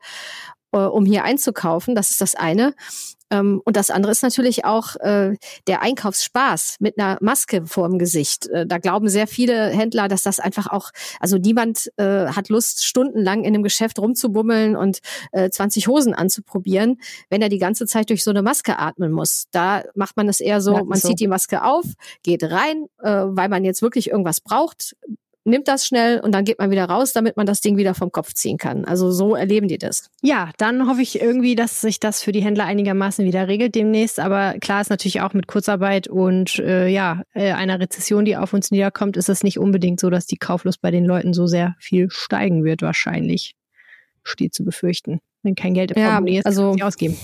[0.72, 1.96] äh um hier einzukaufen.
[1.96, 2.74] Das ist das eine.
[3.34, 7.98] Ähm, und das andere ist natürlich auch äh, der Einkaufsspaß mit einer Maske vor dem
[7.98, 8.46] Gesicht.
[8.48, 12.84] Äh, da glauben sehr viele Händler, dass das einfach auch, also niemand äh, hat Lust,
[12.84, 15.00] stundenlang in einem Geschäft rumzubummeln und
[15.32, 19.46] äh, 20 Hosen anzuprobieren, wenn er die ganze Zeit durch so eine Maske atmen muss.
[19.50, 21.08] Da macht man es eher so, ja, man so.
[21.08, 21.84] zieht die Maske auf,
[22.22, 24.94] geht rein, äh, weil man jetzt wirklich irgendwas braucht,
[25.44, 28.10] nimmt das schnell und dann geht man wieder raus, damit man das Ding wieder vom
[28.10, 28.84] Kopf ziehen kann.
[28.84, 30.10] Also so erleben die das.
[30.22, 34.18] Ja, dann hoffe ich irgendwie, dass sich das für die Händler einigermaßen wieder regelt demnächst.
[34.18, 38.52] Aber klar ist natürlich auch mit Kurzarbeit und äh, ja, äh, einer Rezession, die auf
[38.52, 41.76] uns niederkommt, ist es nicht unbedingt so, dass die Kauflust bei den Leuten so sehr
[41.78, 43.54] viel steigen wird wahrscheinlich.
[44.22, 45.20] Steht zu befürchten.
[45.42, 47.18] Wenn kein Geld im ja, Portemonnaie ist, also, ausgeben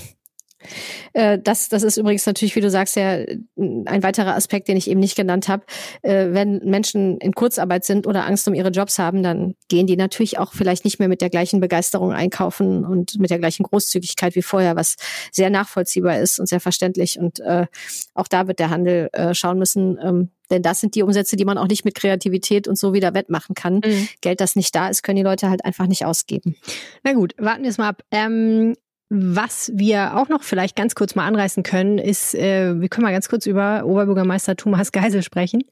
[1.13, 3.17] das, das ist übrigens natürlich, wie du sagst, ja
[3.57, 5.63] ein weiterer Aspekt, den ich eben nicht genannt habe.
[6.01, 9.97] Äh, wenn Menschen in Kurzarbeit sind oder Angst um ihre Jobs haben, dann gehen die
[9.97, 14.35] natürlich auch vielleicht nicht mehr mit der gleichen Begeisterung einkaufen und mit der gleichen Großzügigkeit
[14.35, 14.95] wie vorher, was
[15.31, 17.19] sehr nachvollziehbar ist und sehr verständlich.
[17.19, 17.67] Und äh,
[18.13, 21.45] auch da wird der Handel äh, schauen müssen, ähm, denn das sind die Umsätze, die
[21.45, 23.75] man auch nicht mit Kreativität und so wieder wettmachen kann.
[23.75, 24.09] Mhm.
[24.19, 26.57] Geld, das nicht da ist, können die Leute halt einfach nicht ausgeben.
[27.03, 28.03] Na gut, warten wir es mal ab.
[28.11, 28.75] Ähm,
[29.13, 33.11] was wir auch noch vielleicht ganz kurz mal anreißen können, ist, äh, wir können mal
[33.11, 35.63] ganz kurz über Oberbürgermeister Thomas Geisel sprechen.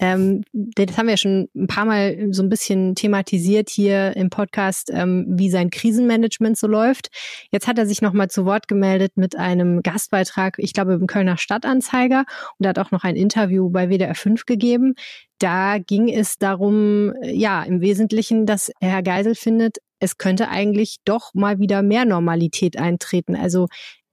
[0.00, 4.90] Ähm, das haben wir schon ein paar Mal so ein bisschen thematisiert hier im Podcast,
[4.90, 7.10] ähm, wie sein Krisenmanagement so läuft.
[7.50, 11.06] Jetzt hat er sich noch mal zu Wort gemeldet mit einem Gastbeitrag, ich glaube im
[11.06, 12.24] Kölner Stadtanzeiger
[12.58, 14.94] und hat auch noch ein Interview bei WDR 5 gegeben.
[15.38, 21.34] Da ging es darum, ja, im Wesentlichen, dass Herr Geisel findet, es könnte eigentlich doch
[21.34, 23.36] mal wieder mehr Normalität eintreten.
[23.36, 23.68] Also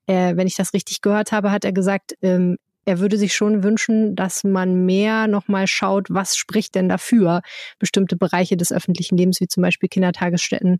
[0.08, 3.64] äh, wenn ich das richtig gehört habe, hat er gesagt, ähm, er würde sich schon
[3.64, 7.42] wünschen, dass man mehr nochmal schaut, was spricht denn dafür,
[7.80, 10.80] bestimmte Bereiche des öffentlichen Lebens, wie zum Beispiel Kindertagesstätten,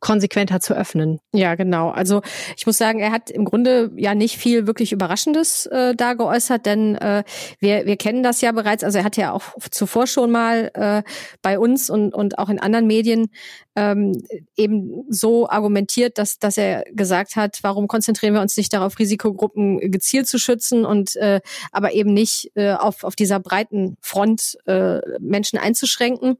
[0.00, 1.18] konsequenter zu öffnen.
[1.32, 1.90] Ja, genau.
[1.90, 2.22] Also
[2.56, 6.66] ich muss sagen, er hat im Grunde ja nicht viel wirklich Überraschendes äh, da geäußert,
[6.66, 7.24] denn äh,
[7.60, 8.84] wir, wir kennen das ja bereits.
[8.84, 11.02] Also er hat ja auch zuvor schon mal äh,
[11.42, 13.30] bei uns und, und auch in anderen Medien
[13.74, 14.22] ähm,
[14.56, 19.90] eben so argumentiert, dass, dass er gesagt hat, warum konzentrieren wir uns nicht darauf, Risikogruppen
[19.90, 21.40] gezielt zu schützen und äh,
[21.72, 26.38] aber eben nicht äh, auf, auf dieser breiten Front äh, Menschen einzuschränken.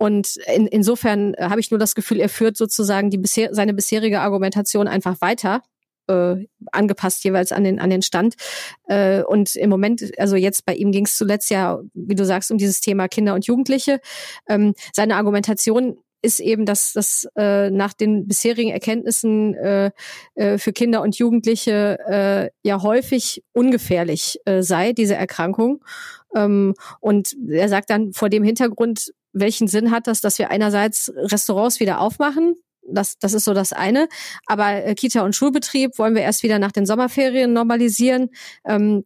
[0.00, 3.74] Und in, insofern äh, habe ich nur das Gefühl, er führt sozusagen die bisher, seine
[3.74, 5.60] bisherige Argumentation einfach weiter
[6.08, 8.36] äh, angepasst jeweils an den an den Stand
[8.88, 12.50] äh, und im Moment also jetzt bei ihm ging es zuletzt ja wie du sagst
[12.50, 14.00] um dieses Thema Kinder und Jugendliche
[14.48, 19.90] ähm, seine Argumentation ist eben, dass das äh, nach den bisherigen Erkenntnissen äh,
[20.34, 25.82] äh, für Kinder und Jugendliche äh, ja häufig ungefährlich äh, sei, diese Erkrankung.
[26.36, 31.12] Ähm, und er sagt dann vor dem Hintergrund welchen Sinn hat das, dass wir einerseits
[31.16, 32.54] Restaurants wieder aufmachen?
[32.82, 34.08] Das, das ist so das eine.
[34.46, 38.30] Aber äh, Kita und Schulbetrieb wollen wir erst wieder nach den Sommerferien normalisieren.
[38.66, 39.04] Ähm,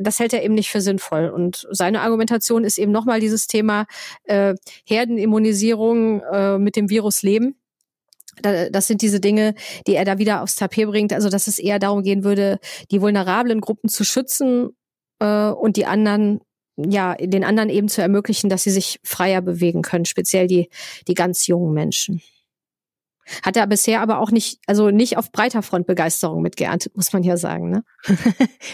[0.00, 1.28] das hält er eben nicht für sinnvoll.
[1.28, 3.86] Und seine Argumentation ist eben nochmal dieses Thema
[4.24, 4.54] äh,
[4.86, 7.56] Herdenimmunisierung äh, mit dem Virus leben.
[8.42, 9.54] Das sind diese Dinge,
[9.86, 11.12] die er da wieder aufs Tapet bringt.
[11.12, 12.58] Also dass es eher darum gehen würde,
[12.90, 14.76] die vulnerablen Gruppen zu schützen
[15.20, 16.40] äh, und die anderen
[16.76, 20.68] ja, den anderen eben zu ermöglichen, dass sie sich freier bewegen können, speziell die,
[21.08, 22.22] die ganz jungen Menschen.
[23.42, 27.24] Hat er bisher aber auch nicht, also nicht auf breiter Front Begeisterung mitgeerntet, muss man
[27.24, 27.70] ja sagen.
[27.70, 27.82] Ne?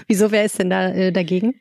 [0.08, 1.54] Wieso wer ist denn da äh, dagegen?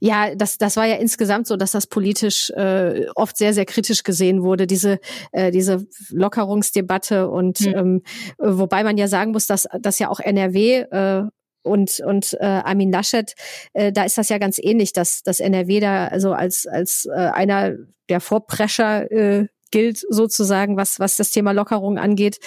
[0.00, 4.02] Ja, das, das war ja insgesamt so, dass das politisch äh, oft sehr, sehr kritisch
[4.02, 4.98] gesehen wurde, diese,
[5.32, 7.74] äh, diese Lockerungsdebatte und hm.
[7.74, 8.02] ähm,
[8.38, 11.24] wobei man ja sagen muss, dass, dass ja auch NRW äh,
[11.64, 13.34] und und äh, Armin Laschet,
[13.72, 17.18] äh, da ist das ja ganz ähnlich, dass dass NRW da also als als äh,
[17.18, 17.74] einer
[18.08, 22.38] der Vorprescher äh, gilt sozusagen, was was das Thema Lockerung angeht,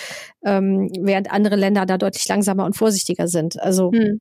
[0.45, 3.60] ähm, während andere Länder da deutlich langsamer und vorsichtiger sind.
[3.60, 4.19] Also hm.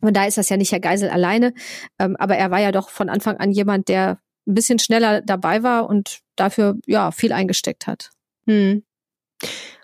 [0.00, 1.54] und da ist das ja nicht Herr Geisel alleine,
[1.98, 5.62] ähm, aber er war ja doch von Anfang an jemand, der ein bisschen schneller dabei
[5.62, 8.10] war und dafür ja viel eingesteckt hat.
[8.46, 8.82] Hm.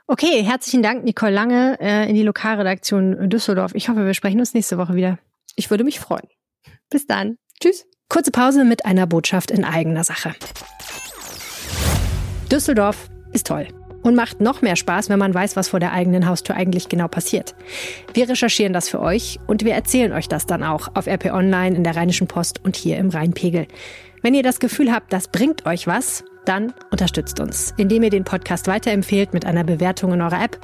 [0.07, 3.73] Okay, herzlichen Dank, Nicole Lange, äh, in die Lokalredaktion Düsseldorf.
[3.75, 5.19] Ich hoffe, wir sprechen uns nächste Woche wieder.
[5.57, 6.29] Ich würde mich freuen.
[6.91, 7.39] Bis dann.
[7.59, 7.87] Tschüss.
[8.11, 10.35] Kurze Pause mit einer Botschaft in eigener Sache.
[12.53, 13.69] Düsseldorf ist toll
[14.03, 17.09] und macht noch mehr Spaß, wenn man weiß, was vor der eigenen Haustür eigentlich genau
[17.09, 17.55] passiert.
[18.13, 21.75] Wir recherchieren das für euch und wir erzählen euch das dann auch auf RP Online,
[21.75, 23.67] in der Rheinischen Post und hier im Rheinpegel.
[24.21, 28.25] Wenn ihr das Gefühl habt, das bringt euch was, dann unterstützt uns, indem ihr den
[28.25, 30.59] Podcast weiterempfehlt mit einer Bewertung in eurer App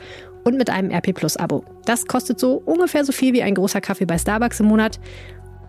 [0.44, 1.64] und mit einem RP Plus Abo.
[1.84, 5.00] Das kostet so ungefähr so viel wie ein großer Kaffee bei Starbucks im Monat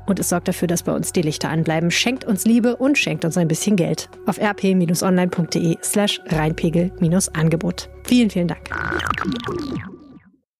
[0.05, 1.91] und es sorgt dafür, dass bei uns die Lichter anbleiben.
[1.91, 7.89] Schenkt uns Liebe und schenkt uns ein bisschen Geld auf rp-online.de slash reinpegel-angebot.
[8.05, 8.69] Vielen, vielen Dank.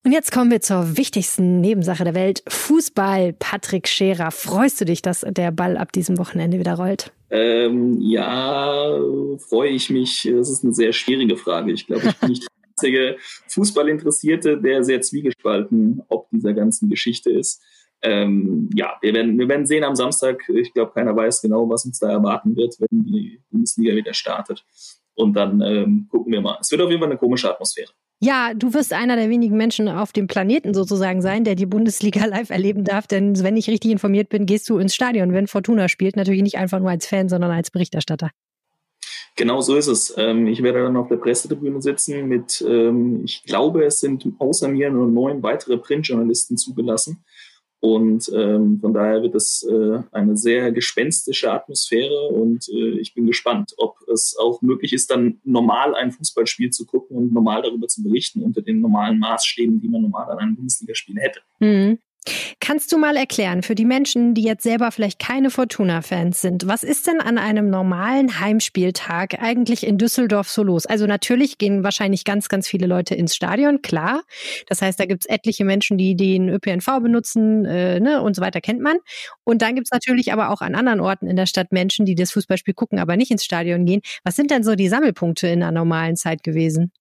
[0.04, 2.44] Und jetzt kommen wir zur wichtigsten Nebensache der Welt.
[2.48, 3.34] Fußball.
[3.34, 7.12] Patrick Scherer, freust du dich, dass der Ball ab diesem Wochenende wieder rollt?
[7.30, 9.00] Ähm, ja,
[9.38, 10.28] freue ich mich.
[10.36, 11.72] Das ist eine sehr schwierige Frage.
[11.72, 17.32] Ich glaube, ich bin nicht der einzige Fußballinteressierte, der sehr zwiegespalten ob dieser ganzen Geschichte
[17.32, 17.62] ist.
[18.02, 20.50] Ähm, ja, wir werden, wir werden sehen am Samstag.
[20.50, 24.66] Ich glaube, keiner weiß genau, was uns da erwarten wird, wenn die Bundesliga wieder startet.
[25.14, 26.58] Und dann ähm, gucken wir mal.
[26.60, 27.92] Es wird auf jeden Fall eine komische Atmosphäre.
[28.24, 32.24] Ja, du wirst einer der wenigen Menschen auf dem Planeten sozusagen sein, der die Bundesliga
[32.28, 33.08] live erleben darf.
[33.08, 36.16] Denn wenn ich richtig informiert bin, gehst du ins Stadion, wenn Fortuna spielt.
[36.16, 38.30] Natürlich nicht einfach nur als Fan, sondern als Berichterstatter.
[39.36, 40.14] Genau so ist es.
[40.18, 44.68] Ähm, ich werde dann auf der Pressetribüne sitzen mit, ähm, ich glaube, es sind außer
[44.68, 47.24] mir nur neun weitere Printjournalisten zugelassen.
[47.82, 53.26] Und ähm, von daher wird es äh, eine sehr gespenstische Atmosphäre und äh, ich bin
[53.26, 57.88] gespannt, ob es auch möglich ist, dann normal ein Fußballspiel zu gucken und normal darüber
[57.88, 61.42] zu berichten unter den normalen Maßstäben, die man normal an einem Bundesligaspiel hätte.
[61.60, 61.98] Mhm.
[62.60, 66.84] Kannst du mal erklären für die Menschen, die jetzt selber vielleicht keine Fortuna-Fans sind, was
[66.84, 70.86] ist denn an einem normalen Heimspieltag eigentlich in Düsseldorf so los?
[70.86, 74.22] Also natürlich gehen wahrscheinlich ganz, ganz viele Leute ins Stadion, klar.
[74.68, 78.42] Das heißt, da gibt es etliche Menschen, die den ÖPNV benutzen äh, ne, und so
[78.44, 78.98] weiter, kennt man.
[79.44, 82.14] Und dann gibt es natürlich aber auch an anderen Orten in der Stadt Menschen, die
[82.14, 84.02] das Fußballspiel gucken, aber nicht ins Stadion gehen.
[84.24, 86.92] Was sind denn so die Sammelpunkte in einer normalen Zeit gewesen?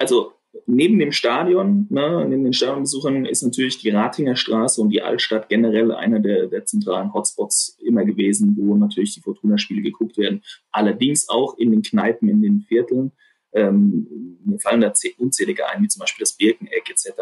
[0.00, 0.32] Also
[0.66, 5.48] neben dem Stadion, ne, neben den Stadionbesuchern ist natürlich die Ratinger Straße und die Altstadt
[5.48, 10.42] generell einer der, der zentralen Hotspots immer gewesen, wo natürlich die Fortuna-Spiele geguckt werden.
[10.70, 13.12] Allerdings auch in den Kneipen, in den Vierteln.
[13.52, 17.12] Ähm, mir fallen da unzählige ein, wie zum Beispiel das Birkeneck etc.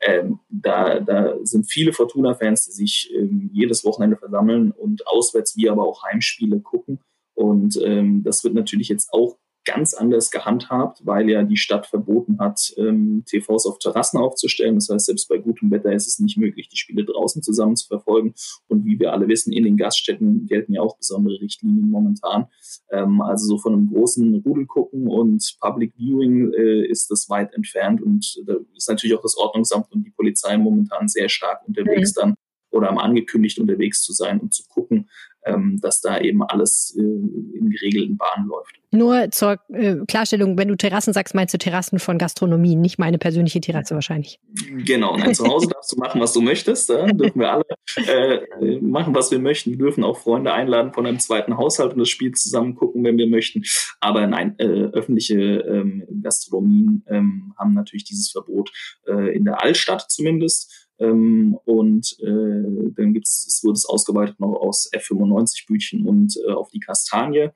[0.00, 5.68] Ähm, da, da sind viele Fortuna-Fans, die sich ähm, jedes Wochenende versammeln und auswärts wie
[5.68, 7.00] aber auch Heimspiele gucken.
[7.34, 12.38] Und ähm, das wird natürlich jetzt auch ganz anders gehandhabt, weil ja die Stadt verboten
[12.38, 14.76] hat, ähm, TVs auf Terrassen aufzustellen.
[14.76, 17.86] Das heißt, selbst bei gutem Wetter ist es nicht möglich, die Spiele draußen zusammen zu
[17.86, 18.34] verfolgen.
[18.68, 22.46] Und wie wir alle wissen, in den Gaststätten gelten ja auch besondere Richtlinien momentan.
[22.90, 27.54] Ähm, also so von einem großen Rudel gucken und Public Viewing äh, ist das weit
[27.54, 28.02] entfernt.
[28.02, 32.20] Und da ist natürlich auch das Ordnungsamt und die Polizei momentan sehr stark unterwegs mhm.
[32.20, 32.34] dann
[32.74, 35.08] oder am angekündigt unterwegs zu sein und zu gucken,
[35.44, 38.74] ähm, dass da eben alles äh, in geregelten Bahnen läuft.
[38.90, 43.18] Nur zur äh, Klarstellung, wenn du Terrassen sagst, meinst du Terrassen von Gastronomie, nicht meine
[43.18, 44.38] persönliche Terrasse wahrscheinlich.
[44.84, 46.88] Genau, nein, zu Hause darfst du machen, was du möchtest.
[46.90, 47.06] Ja?
[47.06, 47.64] Dürfen wir alle
[48.06, 49.70] äh, machen, was wir möchten.
[49.70, 53.18] Wir dürfen auch Freunde einladen von einem zweiten Haushalt und das Spiel zusammen gucken, wenn
[53.18, 53.64] wir möchten.
[54.00, 58.70] Aber nein, äh, öffentliche ähm, Gastronomien ähm, haben natürlich dieses Verbot
[59.08, 60.83] äh, in der Altstadt zumindest.
[60.98, 66.70] Ähm, und äh, dann gibt's, es wurde es ausgeweitet noch aus F95-Bütchen und äh, auf
[66.70, 67.50] die Kastanie.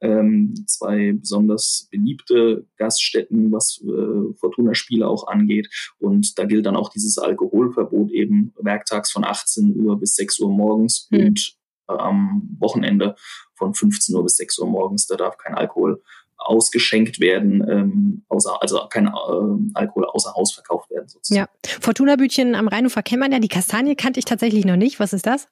[0.00, 5.68] Ähm, zwei besonders beliebte Gaststätten, was äh, Fortuna-Spiele auch angeht.
[5.98, 10.50] Und da gilt dann auch dieses Alkoholverbot eben werktags von 18 Uhr bis 6 Uhr
[10.50, 11.26] morgens mhm.
[11.26, 11.56] und
[11.88, 13.16] äh, am Wochenende
[13.54, 15.06] von 15 Uhr bis 6 Uhr morgens.
[15.06, 16.02] Da darf kein Alkohol
[16.46, 19.10] ausgeschenkt werden, ähm, außer, also kein äh,
[19.74, 21.46] Alkohol außer Haus verkauft werden sozusagen.
[21.46, 23.38] Ja, Fortuna-Bütchen am Rheinufer kennt man ja.
[23.38, 25.00] Die Kastanie kannte ich tatsächlich noch nicht.
[25.00, 25.48] Was ist das?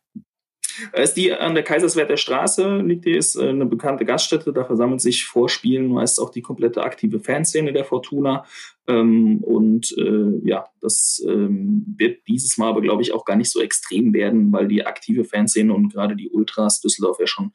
[0.92, 4.52] ist die an der Kaiserswerther Straße, liegt die, ist äh, eine bekannte Gaststätte.
[4.52, 8.44] Da versammelt sich vor Spielen meist auch die komplette aktive Fanszene der Fortuna.
[8.86, 13.50] Ähm, und äh, ja, das ähm, wird dieses Mal aber, glaube ich, auch gar nicht
[13.50, 17.52] so extrem werden, weil die aktive Fanszene und gerade die Ultras Düsseldorf ja schon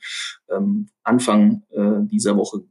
[0.50, 2.64] ähm, Anfang äh, dieser Woche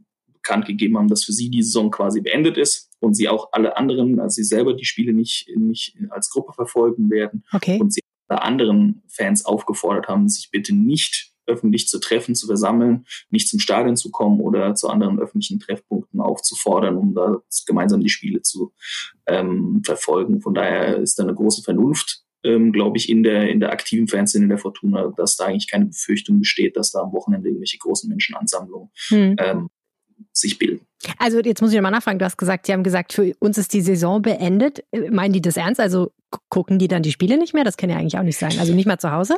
[0.44, 3.76] bekannt gegeben haben, dass für sie die Saison quasi beendet ist und sie auch alle
[3.76, 7.78] anderen, also sie selber die Spiele nicht, nicht als Gruppe verfolgen werden okay.
[7.80, 13.04] und sie alle anderen Fans aufgefordert haben, sich bitte nicht öffentlich zu treffen, zu versammeln,
[13.30, 18.08] nicht zum Stadion zu kommen oder zu anderen öffentlichen Treffpunkten aufzufordern, um da gemeinsam die
[18.08, 18.72] Spiele zu
[19.26, 20.40] ähm, verfolgen.
[20.40, 24.08] Von daher ist da eine große Vernunft, ähm, glaube ich, in der, in der aktiven
[24.08, 28.08] Fanszene der Fortuna, dass da eigentlich keine Befürchtung besteht, dass da am Wochenende irgendwelche großen
[28.08, 29.36] Menschenansammlungen hm.
[29.38, 29.68] ähm,
[30.32, 30.80] sich bilden.
[31.18, 33.72] Also jetzt muss ich nochmal nachfragen, du hast gesagt, Sie haben gesagt, für uns ist
[33.72, 34.84] die Saison beendet.
[34.90, 35.80] Äh, meinen die das ernst?
[35.80, 36.12] Also
[36.48, 37.64] gucken die dann die Spiele nicht mehr?
[37.64, 38.58] Das kann ja eigentlich auch nicht sein.
[38.58, 39.36] Also nicht mal zu Hause?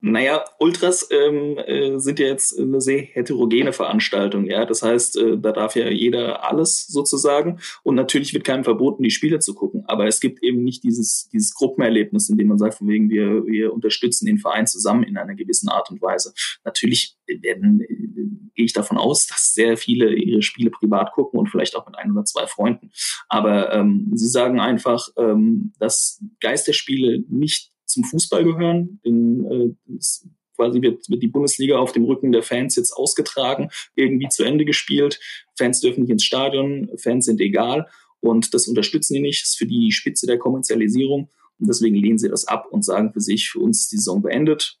[0.00, 4.64] Naja, Ultras ähm, äh, sind ja jetzt eine sehr heterogene Veranstaltung, ja.
[4.64, 7.58] Das heißt, äh, da darf ja jeder alles sozusagen.
[7.82, 9.82] Und natürlich wird keinem verboten, die Spiele zu gucken.
[9.88, 13.44] Aber es gibt eben nicht dieses, dieses Gruppenerlebnis, in dem man sagt, von wegen, wir,
[13.44, 16.32] wir unterstützen den Verein zusammen in einer gewissen Art und Weise.
[16.64, 17.86] Natürlich werden, äh,
[18.54, 21.98] gehe ich davon aus, dass sehr viele ihre Spiele privat gucken und vielleicht auch mit
[21.98, 22.92] ein oder zwei Freunden.
[23.28, 29.00] Aber ähm, sie sagen einfach, ähm, dass Geisterspiele nicht zum Fußball gehören.
[29.02, 29.98] In, äh,
[30.58, 34.64] quasi wird, wird die Bundesliga auf dem Rücken der Fans jetzt ausgetragen, irgendwie zu Ende
[34.64, 35.20] gespielt.
[35.56, 37.86] Fans dürfen nicht ins Stadion, Fans sind egal
[38.20, 39.42] und das unterstützen die nicht.
[39.42, 43.12] Das ist für die Spitze der Kommerzialisierung und deswegen lehnen sie das ab und sagen
[43.12, 44.78] für sich, für uns ist die Saison beendet.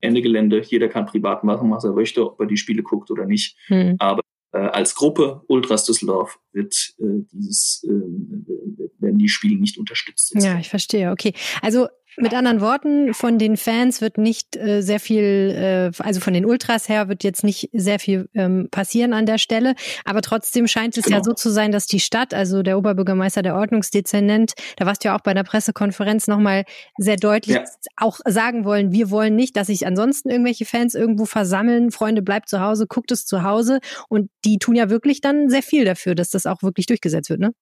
[0.00, 3.24] Ende Gelände, jeder kann privat machen, was er möchte, ob er die Spiele guckt oder
[3.24, 3.56] nicht.
[3.66, 3.96] Hm.
[3.98, 4.20] Aber
[4.52, 10.32] äh, als Gruppe Ultras Düsseldorf wird äh, dieses äh, werden die Spiele nicht unterstützt.
[10.34, 11.10] Ja, ich verstehe.
[11.10, 16.20] Okay, also mit anderen Worten, von den Fans wird nicht äh, sehr viel, äh, also
[16.20, 19.74] von den Ultras her wird jetzt nicht sehr viel ähm, passieren an der Stelle.
[20.04, 21.18] Aber trotzdem scheint es genau.
[21.18, 25.08] ja so zu sein, dass die Stadt, also der Oberbürgermeister, der Ordnungsdezernent, da warst du
[25.08, 26.64] ja auch bei der Pressekonferenz nochmal
[26.96, 27.64] sehr deutlich ja.
[27.96, 31.90] auch sagen wollen, wir wollen nicht, dass sich ansonsten irgendwelche Fans irgendwo versammeln.
[31.90, 33.80] Freunde, bleibt zu Hause, guckt es zu Hause.
[34.08, 37.40] Und die tun ja wirklich dann sehr viel dafür, dass das auch wirklich durchgesetzt wird,
[37.40, 37.52] ne?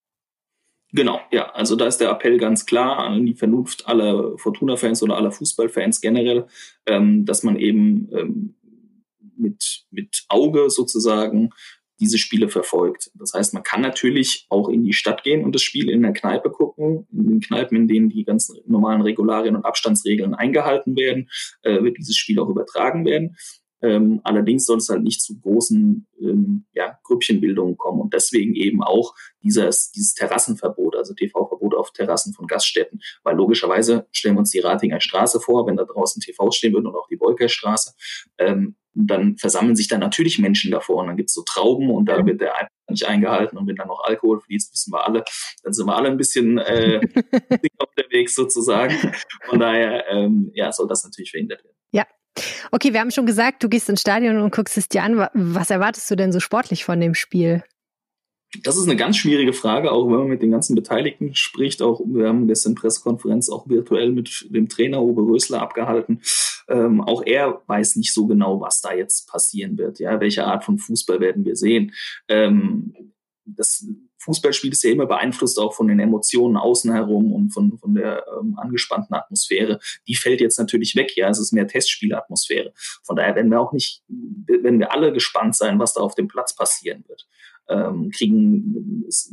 [0.92, 1.51] Genau, ja.
[1.53, 6.01] Also da ist der Appell ganz klar an die Vernunft aller Fortuna-Fans oder aller Fußballfans
[6.01, 6.46] generell,
[6.87, 8.55] ähm, dass man eben ähm,
[9.37, 11.51] mit, mit Auge sozusagen
[11.99, 13.11] diese Spiele verfolgt.
[13.14, 16.12] Das heißt, man kann natürlich auch in die Stadt gehen und das Spiel in der
[16.12, 17.07] Kneipe gucken.
[17.11, 21.31] In den Kneipen, in denen die ganzen normalen Regularien und Abstandsregeln eingehalten werden,
[21.62, 23.37] äh, wird dieses Spiel auch übertragen werden.
[23.83, 28.83] Ähm, allerdings soll es halt nicht zu großen ähm, ja, Grüppchenbildungen kommen und deswegen eben
[28.83, 33.01] auch dieses, dieses Terrassenverbot, also TV-Verbot auf Terrassen von Gaststätten.
[33.23, 36.87] Weil logischerweise stellen wir uns die Ratinger Straße vor, wenn da draußen TVs stehen würden
[36.87, 37.95] und auch die Bolkerstraße,
[38.39, 42.25] ähm, dann versammeln sich da natürlich Menschen davor und dann gibt's so Trauben und da
[42.25, 45.23] wird der einfach nicht eingehalten und wenn dann noch Alkohol fließt, wissen wir alle,
[45.62, 47.01] dann sind wir alle ein bisschen äh,
[47.79, 48.95] auf der Weg sozusagen.
[49.45, 51.77] Von daher ähm, ja, soll das natürlich verhindert werden.
[51.93, 52.07] Ja,
[52.70, 55.29] Okay, wir haben schon gesagt, du gehst ins Stadion und guckst es dir an.
[55.33, 57.62] Was erwartest du denn so sportlich von dem Spiel?
[58.62, 61.83] Das ist eine ganz schwierige Frage, auch wenn man mit den ganzen Beteiligten spricht.
[61.83, 66.22] Auch wir haben gestern Pressekonferenz auch virtuell mit dem Trainer Uwe Rösler abgehalten.
[66.68, 69.99] Ähm, auch er weiß nicht so genau, was da jetzt passieren wird.
[69.99, 71.92] Ja, welche Art von Fußball werden wir sehen?
[72.29, 72.94] Ähm,
[73.47, 73.87] das
[74.19, 78.25] Fußballspiel ist ja immer beeinflusst auch von den Emotionen außen herum und von, von der
[78.39, 79.79] ähm, angespannten Atmosphäre.
[80.09, 81.29] Die fällt jetzt natürlich weg, ja.
[81.29, 82.73] Es ist mehr Testspielatmosphäre.
[83.05, 86.29] Von daher werden wir auch nicht, wenn wir alle gespannt sein, was da auf dem
[86.29, 87.27] Platz passieren wird.
[87.69, 89.33] Ähm, kriegen, es,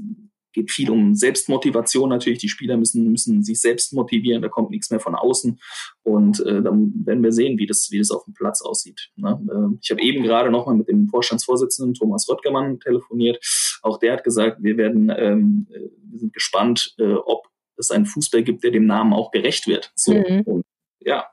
[0.54, 2.40] geht viel um Selbstmotivation natürlich.
[2.40, 5.60] Die Spieler müssen, müssen sich selbst motivieren, da kommt nichts mehr von außen.
[6.04, 9.10] Und äh, dann werden wir sehen, wie das, wie das auf dem Platz aussieht.
[9.16, 9.40] Ne?
[9.50, 13.40] Äh, ich habe eben gerade nochmal mit dem Vorstandsvorsitzenden Thomas Röttgermann telefoniert.
[13.84, 18.06] Auch der hat gesagt, wir werden, ähm, äh, wir sind gespannt, äh, ob es einen
[18.06, 19.92] Fußball gibt, der dem Namen auch gerecht wird.
[19.96, 20.14] So.
[20.14, 20.42] Mhm.
[20.46, 20.66] Und
[21.00, 21.28] ja,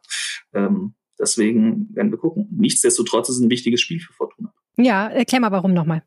[0.52, 2.48] ähm, deswegen werden wir gucken.
[2.50, 4.52] Nichtsdestotrotz ist es ein wichtiges Spiel für Fortuna.
[4.76, 6.02] Ja, erklär mal warum nochmal.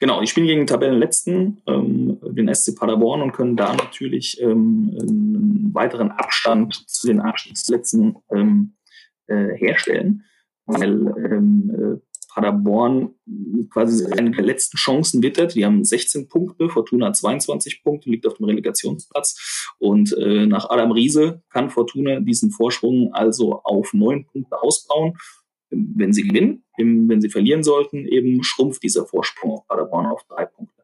[0.00, 4.96] Genau, die spielen gegen den Tabellenletzten, ähm, den SC Paderborn und können da natürlich ähm,
[4.98, 8.72] einen weiteren Abstand zu den Abstiegsplätzen ähm,
[9.26, 10.24] äh, herstellen,
[10.64, 13.14] weil ähm, äh, Paderborn
[13.70, 15.54] quasi eine der letzten Chancen wittert.
[15.54, 19.68] Die haben 16 Punkte, Fortuna 22 Punkte, liegt auf dem Relegationsplatz.
[19.78, 25.14] Und äh, nach Adam Riese kann Fortuna diesen Vorsprung also auf neun Punkte ausbauen
[25.70, 30.46] wenn sie gewinnen, wenn sie verlieren sollten, eben schrumpft dieser Vorsprung auf Paderborn auf drei
[30.46, 30.82] Punkte.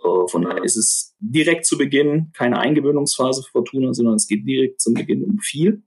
[0.00, 4.46] Äh, von daher ist es direkt zu Beginn keine Eingewöhnungsphase für Fortuna, sondern es geht
[4.46, 5.82] direkt zum Beginn um viel.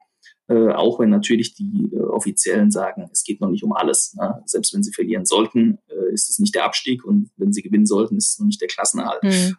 [0.51, 4.13] Äh, auch wenn natürlich die äh, Offiziellen sagen, es geht noch nicht um alles.
[4.15, 4.41] Ne?
[4.45, 5.77] Selbst wenn sie verlieren sollten,
[6.11, 8.67] ist es nicht der Abstieg und wenn sie gewinnen sollten, ist es noch nicht der
[8.67, 9.23] Klassenerhalt.
[9.23, 9.55] Mhm.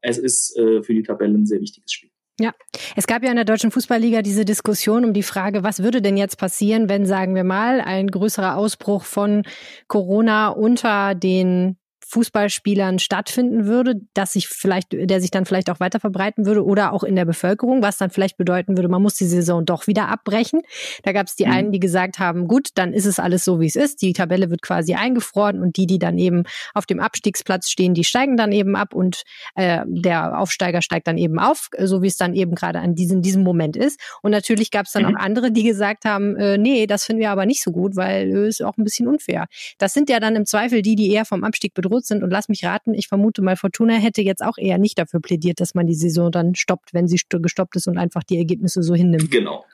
[0.00, 2.10] Es ist für die Tabelle ein sehr wichtiges Spiel.
[2.38, 2.54] Ja,
[2.94, 6.16] es gab ja in der deutschen Fußballliga diese Diskussion um die Frage, was würde denn
[6.16, 9.42] jetzt passieren, wenn, sagen wir mal, ein größerer Ausbruch von
[9.88, 16.00] Corona unter den Fußballspielern stattfinden würde, dass sich vielleicht, der sich dann vielleicht auch weiter
[16.00, 19.26] verbreiten würde oder auch in der Bevölkerung, was dann vielleicht bedeuten würde, man muss die
[19.26, 20.62] Saison doch wieder abbrechen.
[21.02, 21.52] Da gab es die mhm.
[21.52, 24.02] einen, die gesagt haben, gut, dann ist es alles so, wie es ist.
[24.02, 26.44] Die Tabelle wird quasi eingefroren und die, die dann eben
[26.74, 29.22] auf dem Abstiegsplatz stehen, die steigen dann eben ab und
[29.54, 33.22] äh, der Aufsteiger steigt dann eben auf, so wie es dann eben gerade an diesem,
[33.22, 34.00] diesem Moment ist.
[34.22, 35.16] Und natürlich gab es dann mhm.
[35.16, 38.34] auch andere, die gesagt haben, äh, nee, das finden wir aber nicht so gut, weil
[38.34, 39.46] äh, ist auch ein bisschen unfair.
[39.78, 42.22] Das sind ja dann im Zweifel die, die eher vom Abstieg bedroht bedroht sind.
[42.22, 45.60] Und lass mich raten, ich vermute mal, Fortuna hätte jetzt auch eher nicht dafür plädiert,
[45.60, 48.94] dass man die Saison dann stoppt, wenn sie gestoppt ist und einfach die Ergebnisse so
[48.94, 49.30] hinnimmt.
[49.30, 49.64] Genau.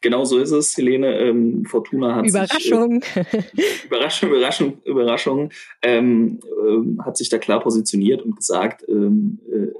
[0.00, 1.18] Genau so ist es, Helene.
[1.18, 3.02] Ähm, Fortuna hat Überraschung.
[3.02, 3.42] sich äh,
[3.86, 5.50] Überraschung, Überraschung, Überraschung,
[5.82, 9.72] ähm, äh, hat sich da klar positioniert und gesagt, ähm, äh,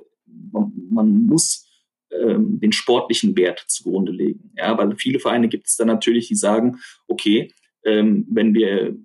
[0.50, 1.68] man, man, muss
[2.10, 4.50] ähm, den sportlichen Wert zugrunde legen.
[4.56, 7.52] Ja, weil viele Vereine gibt es da natürlich, die sagen, okay,
[7.84, 8.96] ähm, wenn wir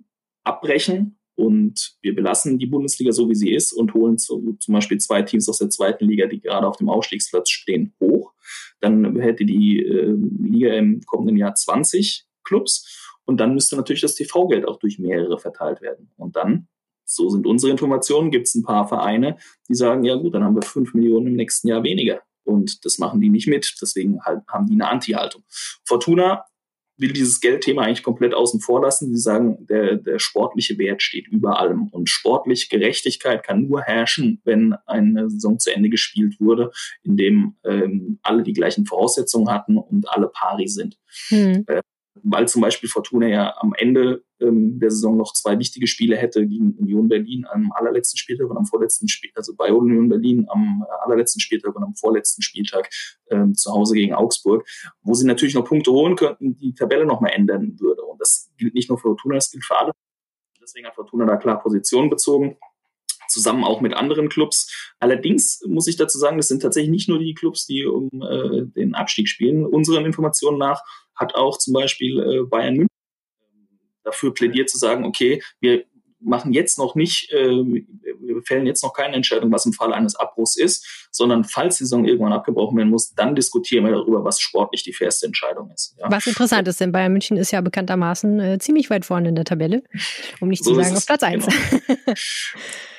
[0.42, 4.98] abbrechen und wir belassen die Bundesliga so, wie sie ist und holen zu, zum Beispiel
[4.98, 8.32] zwei Teams aus der zweiten Liga, die gerade auf dem Aufstiegsplatz stehen, hoch.
[8.80, 14.16] Dann hätte die äh, Liga im kommenden Jahr 20 Clubs und dann müsste natürlich das
[14.16, 16.10] TV-Geld auch durch mehrere verteilt werden.
[16.16, 16.68] Und dann,
[17.04, 20.56] so sind unsere Informationen, gibt es ein paar Vereine, die sagen, ja gut, dann haben
[20.56, 22.20] wir fünf Millionen im nächsten Jahr weniger.
[22.44, 23.76] Und das machen die nicht mit.
[23.80, 25.44] Deswegen halt, haben die eine Anti-Haltung.
[25.84, 26.44] Fortuna
[27.00, 29.14] will dieses Geldthema eigentlich komplett außen vor lassen.
[29.14, 31.88] Sie sagen, der, der sportliche Wert steht über allem.
[31.88, 36.70] Und sportlich Gerechtigkeit kann nur herrschen, wenn eine Saison zu Ende gespielt wurde,
[37.02, 40.98] in dem ähm, alle die gleichen Voraussetzungen hatten und alle pari sind.
[41.28, 41.64] Hm.
[41.66, 41.80] Äh,
[42.22, 46.46] weil zum Beispiel Fortuna ja am Ende ähm, der Saison noch zwei wichtige Spiele hätte
[46.46, 50.84] gegen Union Berlin am allerletzten Spieltag und am vorletzten Spiel, also bei Union Berlin am
[51.04, 52.90] allerletzten Spieltag und am vorletzten Spieltag
[53.30, 54.66] ähm, zu Hause gegen Augsburg,
[55.02, 58.02] wo sie natürlich noch Punkte holen könnten, die Tabelle noch mal ändern würde.
[58.02, 59.92] Und das gilt nicht nur für Fortuna, das gilt für alle.
[60.60, 62.56] Deswegen hat Fortuna da klar Position bezogen.
[63.28, 64.92] zusammen auch mit anderen Clubs.
[64.98, 68.66] Allerdings muss ich dazu sagen, das sind tatsächlich nicht nur die Clubs, die um äh,
[68.66, 69.64] den Abstieg spielen.
[69.64, 70.82] Unseren Informationen nach
[71.14, 72.89] hat auch zum Beispiel äh, Bayern München
[74.10, 75.84] dafür plädiert zu sagen, okay, wir
[76.20, 80.16] machen jetzt noch nicht, äh, wir fällen jetzt noch keine Entscheidung, was im Fall eines
[80.16, 84.40] Abbruchs ist, sondern falls die Saison irgendwann abgebrochen werden muss, dann diskutieren wir darüber, was
[84.40, 85.96] sportlich die fairste Entscheidung ist.
[85.98, 86.10] Ja.
[86.10, 89.44] Was interessant ist, denn Bayern München ist ja bekanntermaßen äh, ziemlich weit vorne in der
[89.44, 89.82] Tabelle,
[90.40, 91.46] um nicht so zu sagen auf Platz eins.
[91.46, 92.14] Genau.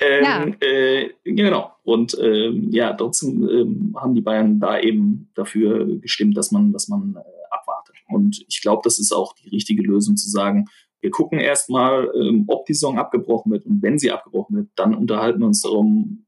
[0.00, 0.66] ähm, ja.
[0.66, 1.72] Äh, genau.
[1.84, 6.88] Und ähm, ja, trotzdem ähm, haben die Bayern da eben dafür gestimmt, dass man, dass
[6.88, 7.96] man äh, abwartet.
[8.08, 10.66] Und ich glaube, das ist auch die richtige Lösung zu sagen,
[11.02, 14.94] wir gucken erstmal, ähm, ob die Saison abgebrochen wird und wenn sie abgebrochen wird, dann
[14.94, 16.26] unterhalten wir uns darum,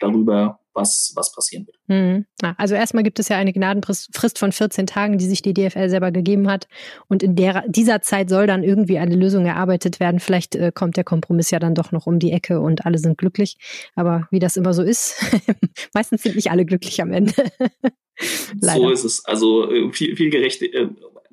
[0.00, 1.76] darüber, was, was passieren wird.
[1.88, 2.26] Mhm.
[2.56, 6.12] Also erstmal gibt es ja eine Gnadenfrist von 14 Tagen, die sich die DFL selber
[6.12, 6.68] gegeben hat.
[7.08, 10.20] Und in der, dieser Zeit soll dann irgendwie eine Lösung erarbeitet werden.
[10.20, 13.18] Vielleicht äh, kommt der Kompromiss ja dann doch noch um die Ecke und alle sind
[13.18, 13.56] glücklich.
[13.94, 15.16] Aber wie das immer so ist,
[15.94, 17.32] meistens sind nicht alle glücklich am Ende.
[18.60, 19.24] so ist es.
[19.24, 20.88] Also äh, viel, viel gerecht, äh,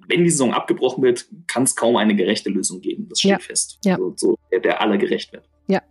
[0.08, 3.08] wenn die Saison abgebrochen wird, kann es kaum eine gerechte Lösung geben.
[3.10, 3.40] Das steht ja.
[3.40, 3.80] fest.
[3.84, 3.98] Ja.
[3.98, 5.44] So, so, der, der alle gerecht wird.
[5.68, 5.82] Ja.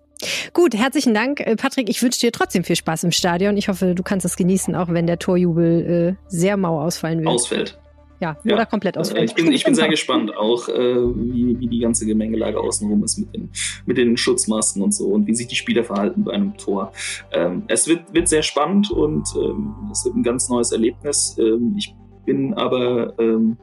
[0.53, 1.89] Gut, herzlichen Dank, äh, Patrick.
[1.89, 3.57] Ich wünsche dir trotzdem viel Spaß im Stadion.
[3.57, 7.29] Ich hoffe, du kannst es genießen, auch wenn der Torjubel äh, sehr mau ausfallen wird.
[7.29, 7.79] Ausfällt.
[8.21, 9.31] Ja, ja, oder komplett ausfällt.
[9.31, 13.19] Ich bin, ich bin sehr gespannt, auch äh, wie, wie die ganze Gemengelage außenrum ist
[13.19, 13.51] mit den,
[13.87, 16.93] mit den Schutzmasken und so und wie sich die Spieler verhalten bei einem Tor.
[17.33, 21.37] Ähm, es wird, wird sehr spannend und ähm, es wird ein ganz neues Erlebnis.
[21.39, 21.95] Ähm, ich
[22.25, 23.59] bin aber ähm,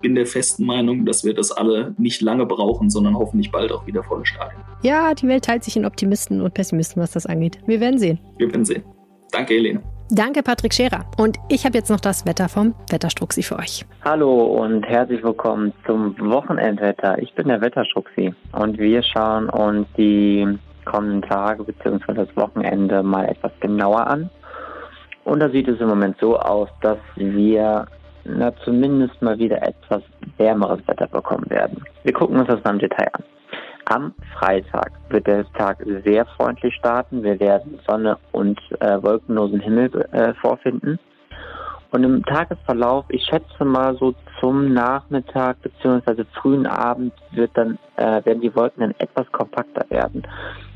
[0.00, 3.86] bin der festen Meinung, dass wir das alle nicht lange brauchen, sondern hoffentlich bald auch
[3.86, 4.60] wieder volle Stadien.
[4.82, 7.58] Ja, die Welt teilt sich in Optimisten und Pessimisten, was das angeht.
[7.66, 8.18] Wir werden sehen.
[8.38, 8.82] Wir werden sehen.
[9.32, 9.82] Danke, Helene.
[10.10, 11.04] Danke, Patrick Scherer.
[11.18, 13.84] Und ich habe jetzt noch das Wetter vom Wetterstruxi für euch.
[14.04, 17.18] Hallo und herzlich willkommen zum Wochenendwetter.
[17.20, 20.46] Ich bin der Wetterstruxi und wir schauen uns die
[20.84, 22.14] kommenden Tage bzw.
[22.14, 24.30] das Wochenende mal etwas genauer an.
[25.24, 27.86] Und da sieht es im Moment so aus, dass wir
[28.28, 30.02] na, zumindest mal wieder etwas
[30.36, 31.82] wärmeres Wetter bekommen werden.
[32.02, 33.24] Wir gucken uns das mal im Detail an.
[33.88, 37.22] Am Freitag wird der Tag sehr freundlich starten.
[37.22, 40.98] Wir werden Sonne und äh, wolkenlosen Himmel äh, vorfinden.
[41.92, 46.24] Und im Tagesverlauf, ich schätze mal so zum Nachmittag bzw.
[46.34, 50.22] frühen Abend wird dann, äh, werden die Wolken dann etwas kompakter werden.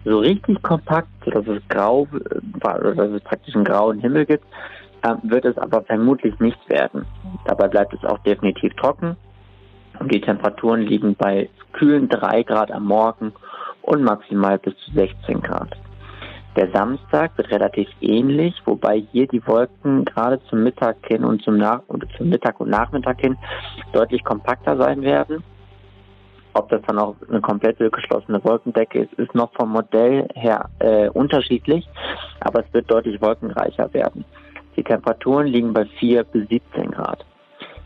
[0.04, 4.44] So richtig kompakt, sodass es grau, äh, dass es praktisch einen grauen Himmel gibt,
[5.22, 7.06] wird es aber vermutlich nicht werden.
[7.46, 9.16] Dabei bleibt es auch definitiv trocken
[9.98, 13.32] und die Temperaturen liegen bei kühlen 3 Grad am Morgen
[13.82, 15.76] und maximal bis zu 16 Grad.
[16.56, 21.56] Der Samstag wird relativ ähnlich, wobei hier die Wolken gerade zum Mittag hin und zum,
[21.56, 23.36] Nach oder zum Mittag und Nachmittag hin
[23.92, 25.44] deutlich kompakter sein werden.
[26.52, 31.08] Ob das dann auch eine komplette geschlossene Wolkendecke ist, ist noch vom Modell her äh,
[31.10, 31.88] unterschiedlich,
[32.40, 34.24] aber es wird deutlich wolkenreicher werden.
[34.80, 37.26] Die Temperaturen liegen bei 4 bis 17 Grad.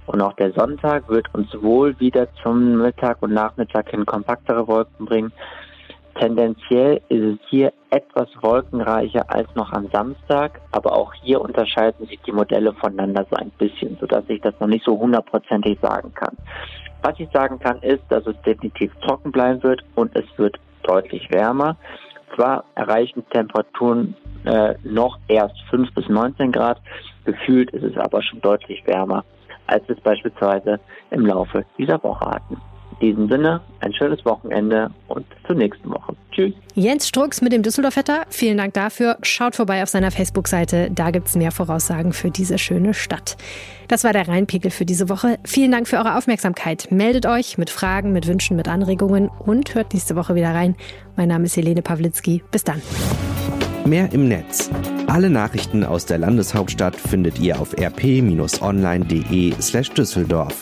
[0.06, 5.04] Und auch der Sonntag wird uns wohl wieder zum Mittag und Nachmittag hin kompaktere Wolken
[5.04, 5.32] bringen.
[6.20, 12.20] Tendenziell ist es hier etwas wolkenreicher als noch am Samstag, aber auch hier unterscheiden sich
[12.24, 16.36] die Modelle voneinander so ein bisschen, sodass ich das noch nicht so hundertprozentig sagen kann.
[17.02, 21.28] Was ich sagen kann, ist, dass es definitiv trocken bleiben wird und es wird deutlich
[21.32, 21.76] wärmer.
[22.34, 24.14] Zwar erreichen Temperaturen
[24.44, 26.80] äh, noch erst 5 bis 19 Grad,
[27.24, 29.24] gefühlt ist es aber schon deutlich wärmer,
[29.66, 32.60] als wir es beispielsweise im Laufe dieser Woche hatten.
[33.00, 36.14] In diesem Sinne, ein schönes Wochenende und bis zur nächsten Woche.
[36.32, 36.52] Tschüss.
[36.74, 39.18] Jens Strux mit dem Düsseldorf-Wetter, vielen Dank dafür.
[39.22, 43.36] Schaut vorbei auf seiner Facebook-Seite, da gibt es mehr Voraussagen für diese schöne Stadt.
[43.88, 45.38] Das war der Rheinpegel für diese Woche.
[45.44, 46.88] Vielen Dank für eure Aufmerksamkeit.
[46.90, 50.74] Meldet euch mit Fragen, mit Wünschen, mit Anregungen und hört nächste Woche wieder rein.
[51.16, 52.42] Mein Name ist Helene Pawlitzki.
[52.50, 52.82] Bis dann.
[53.84, 54.70] Mehr im Netz.
[55.06, 60.58] Alle Nachrichten aus der Landeshauptstadt findet ihr auf rp-online.de slash Düsseldorf.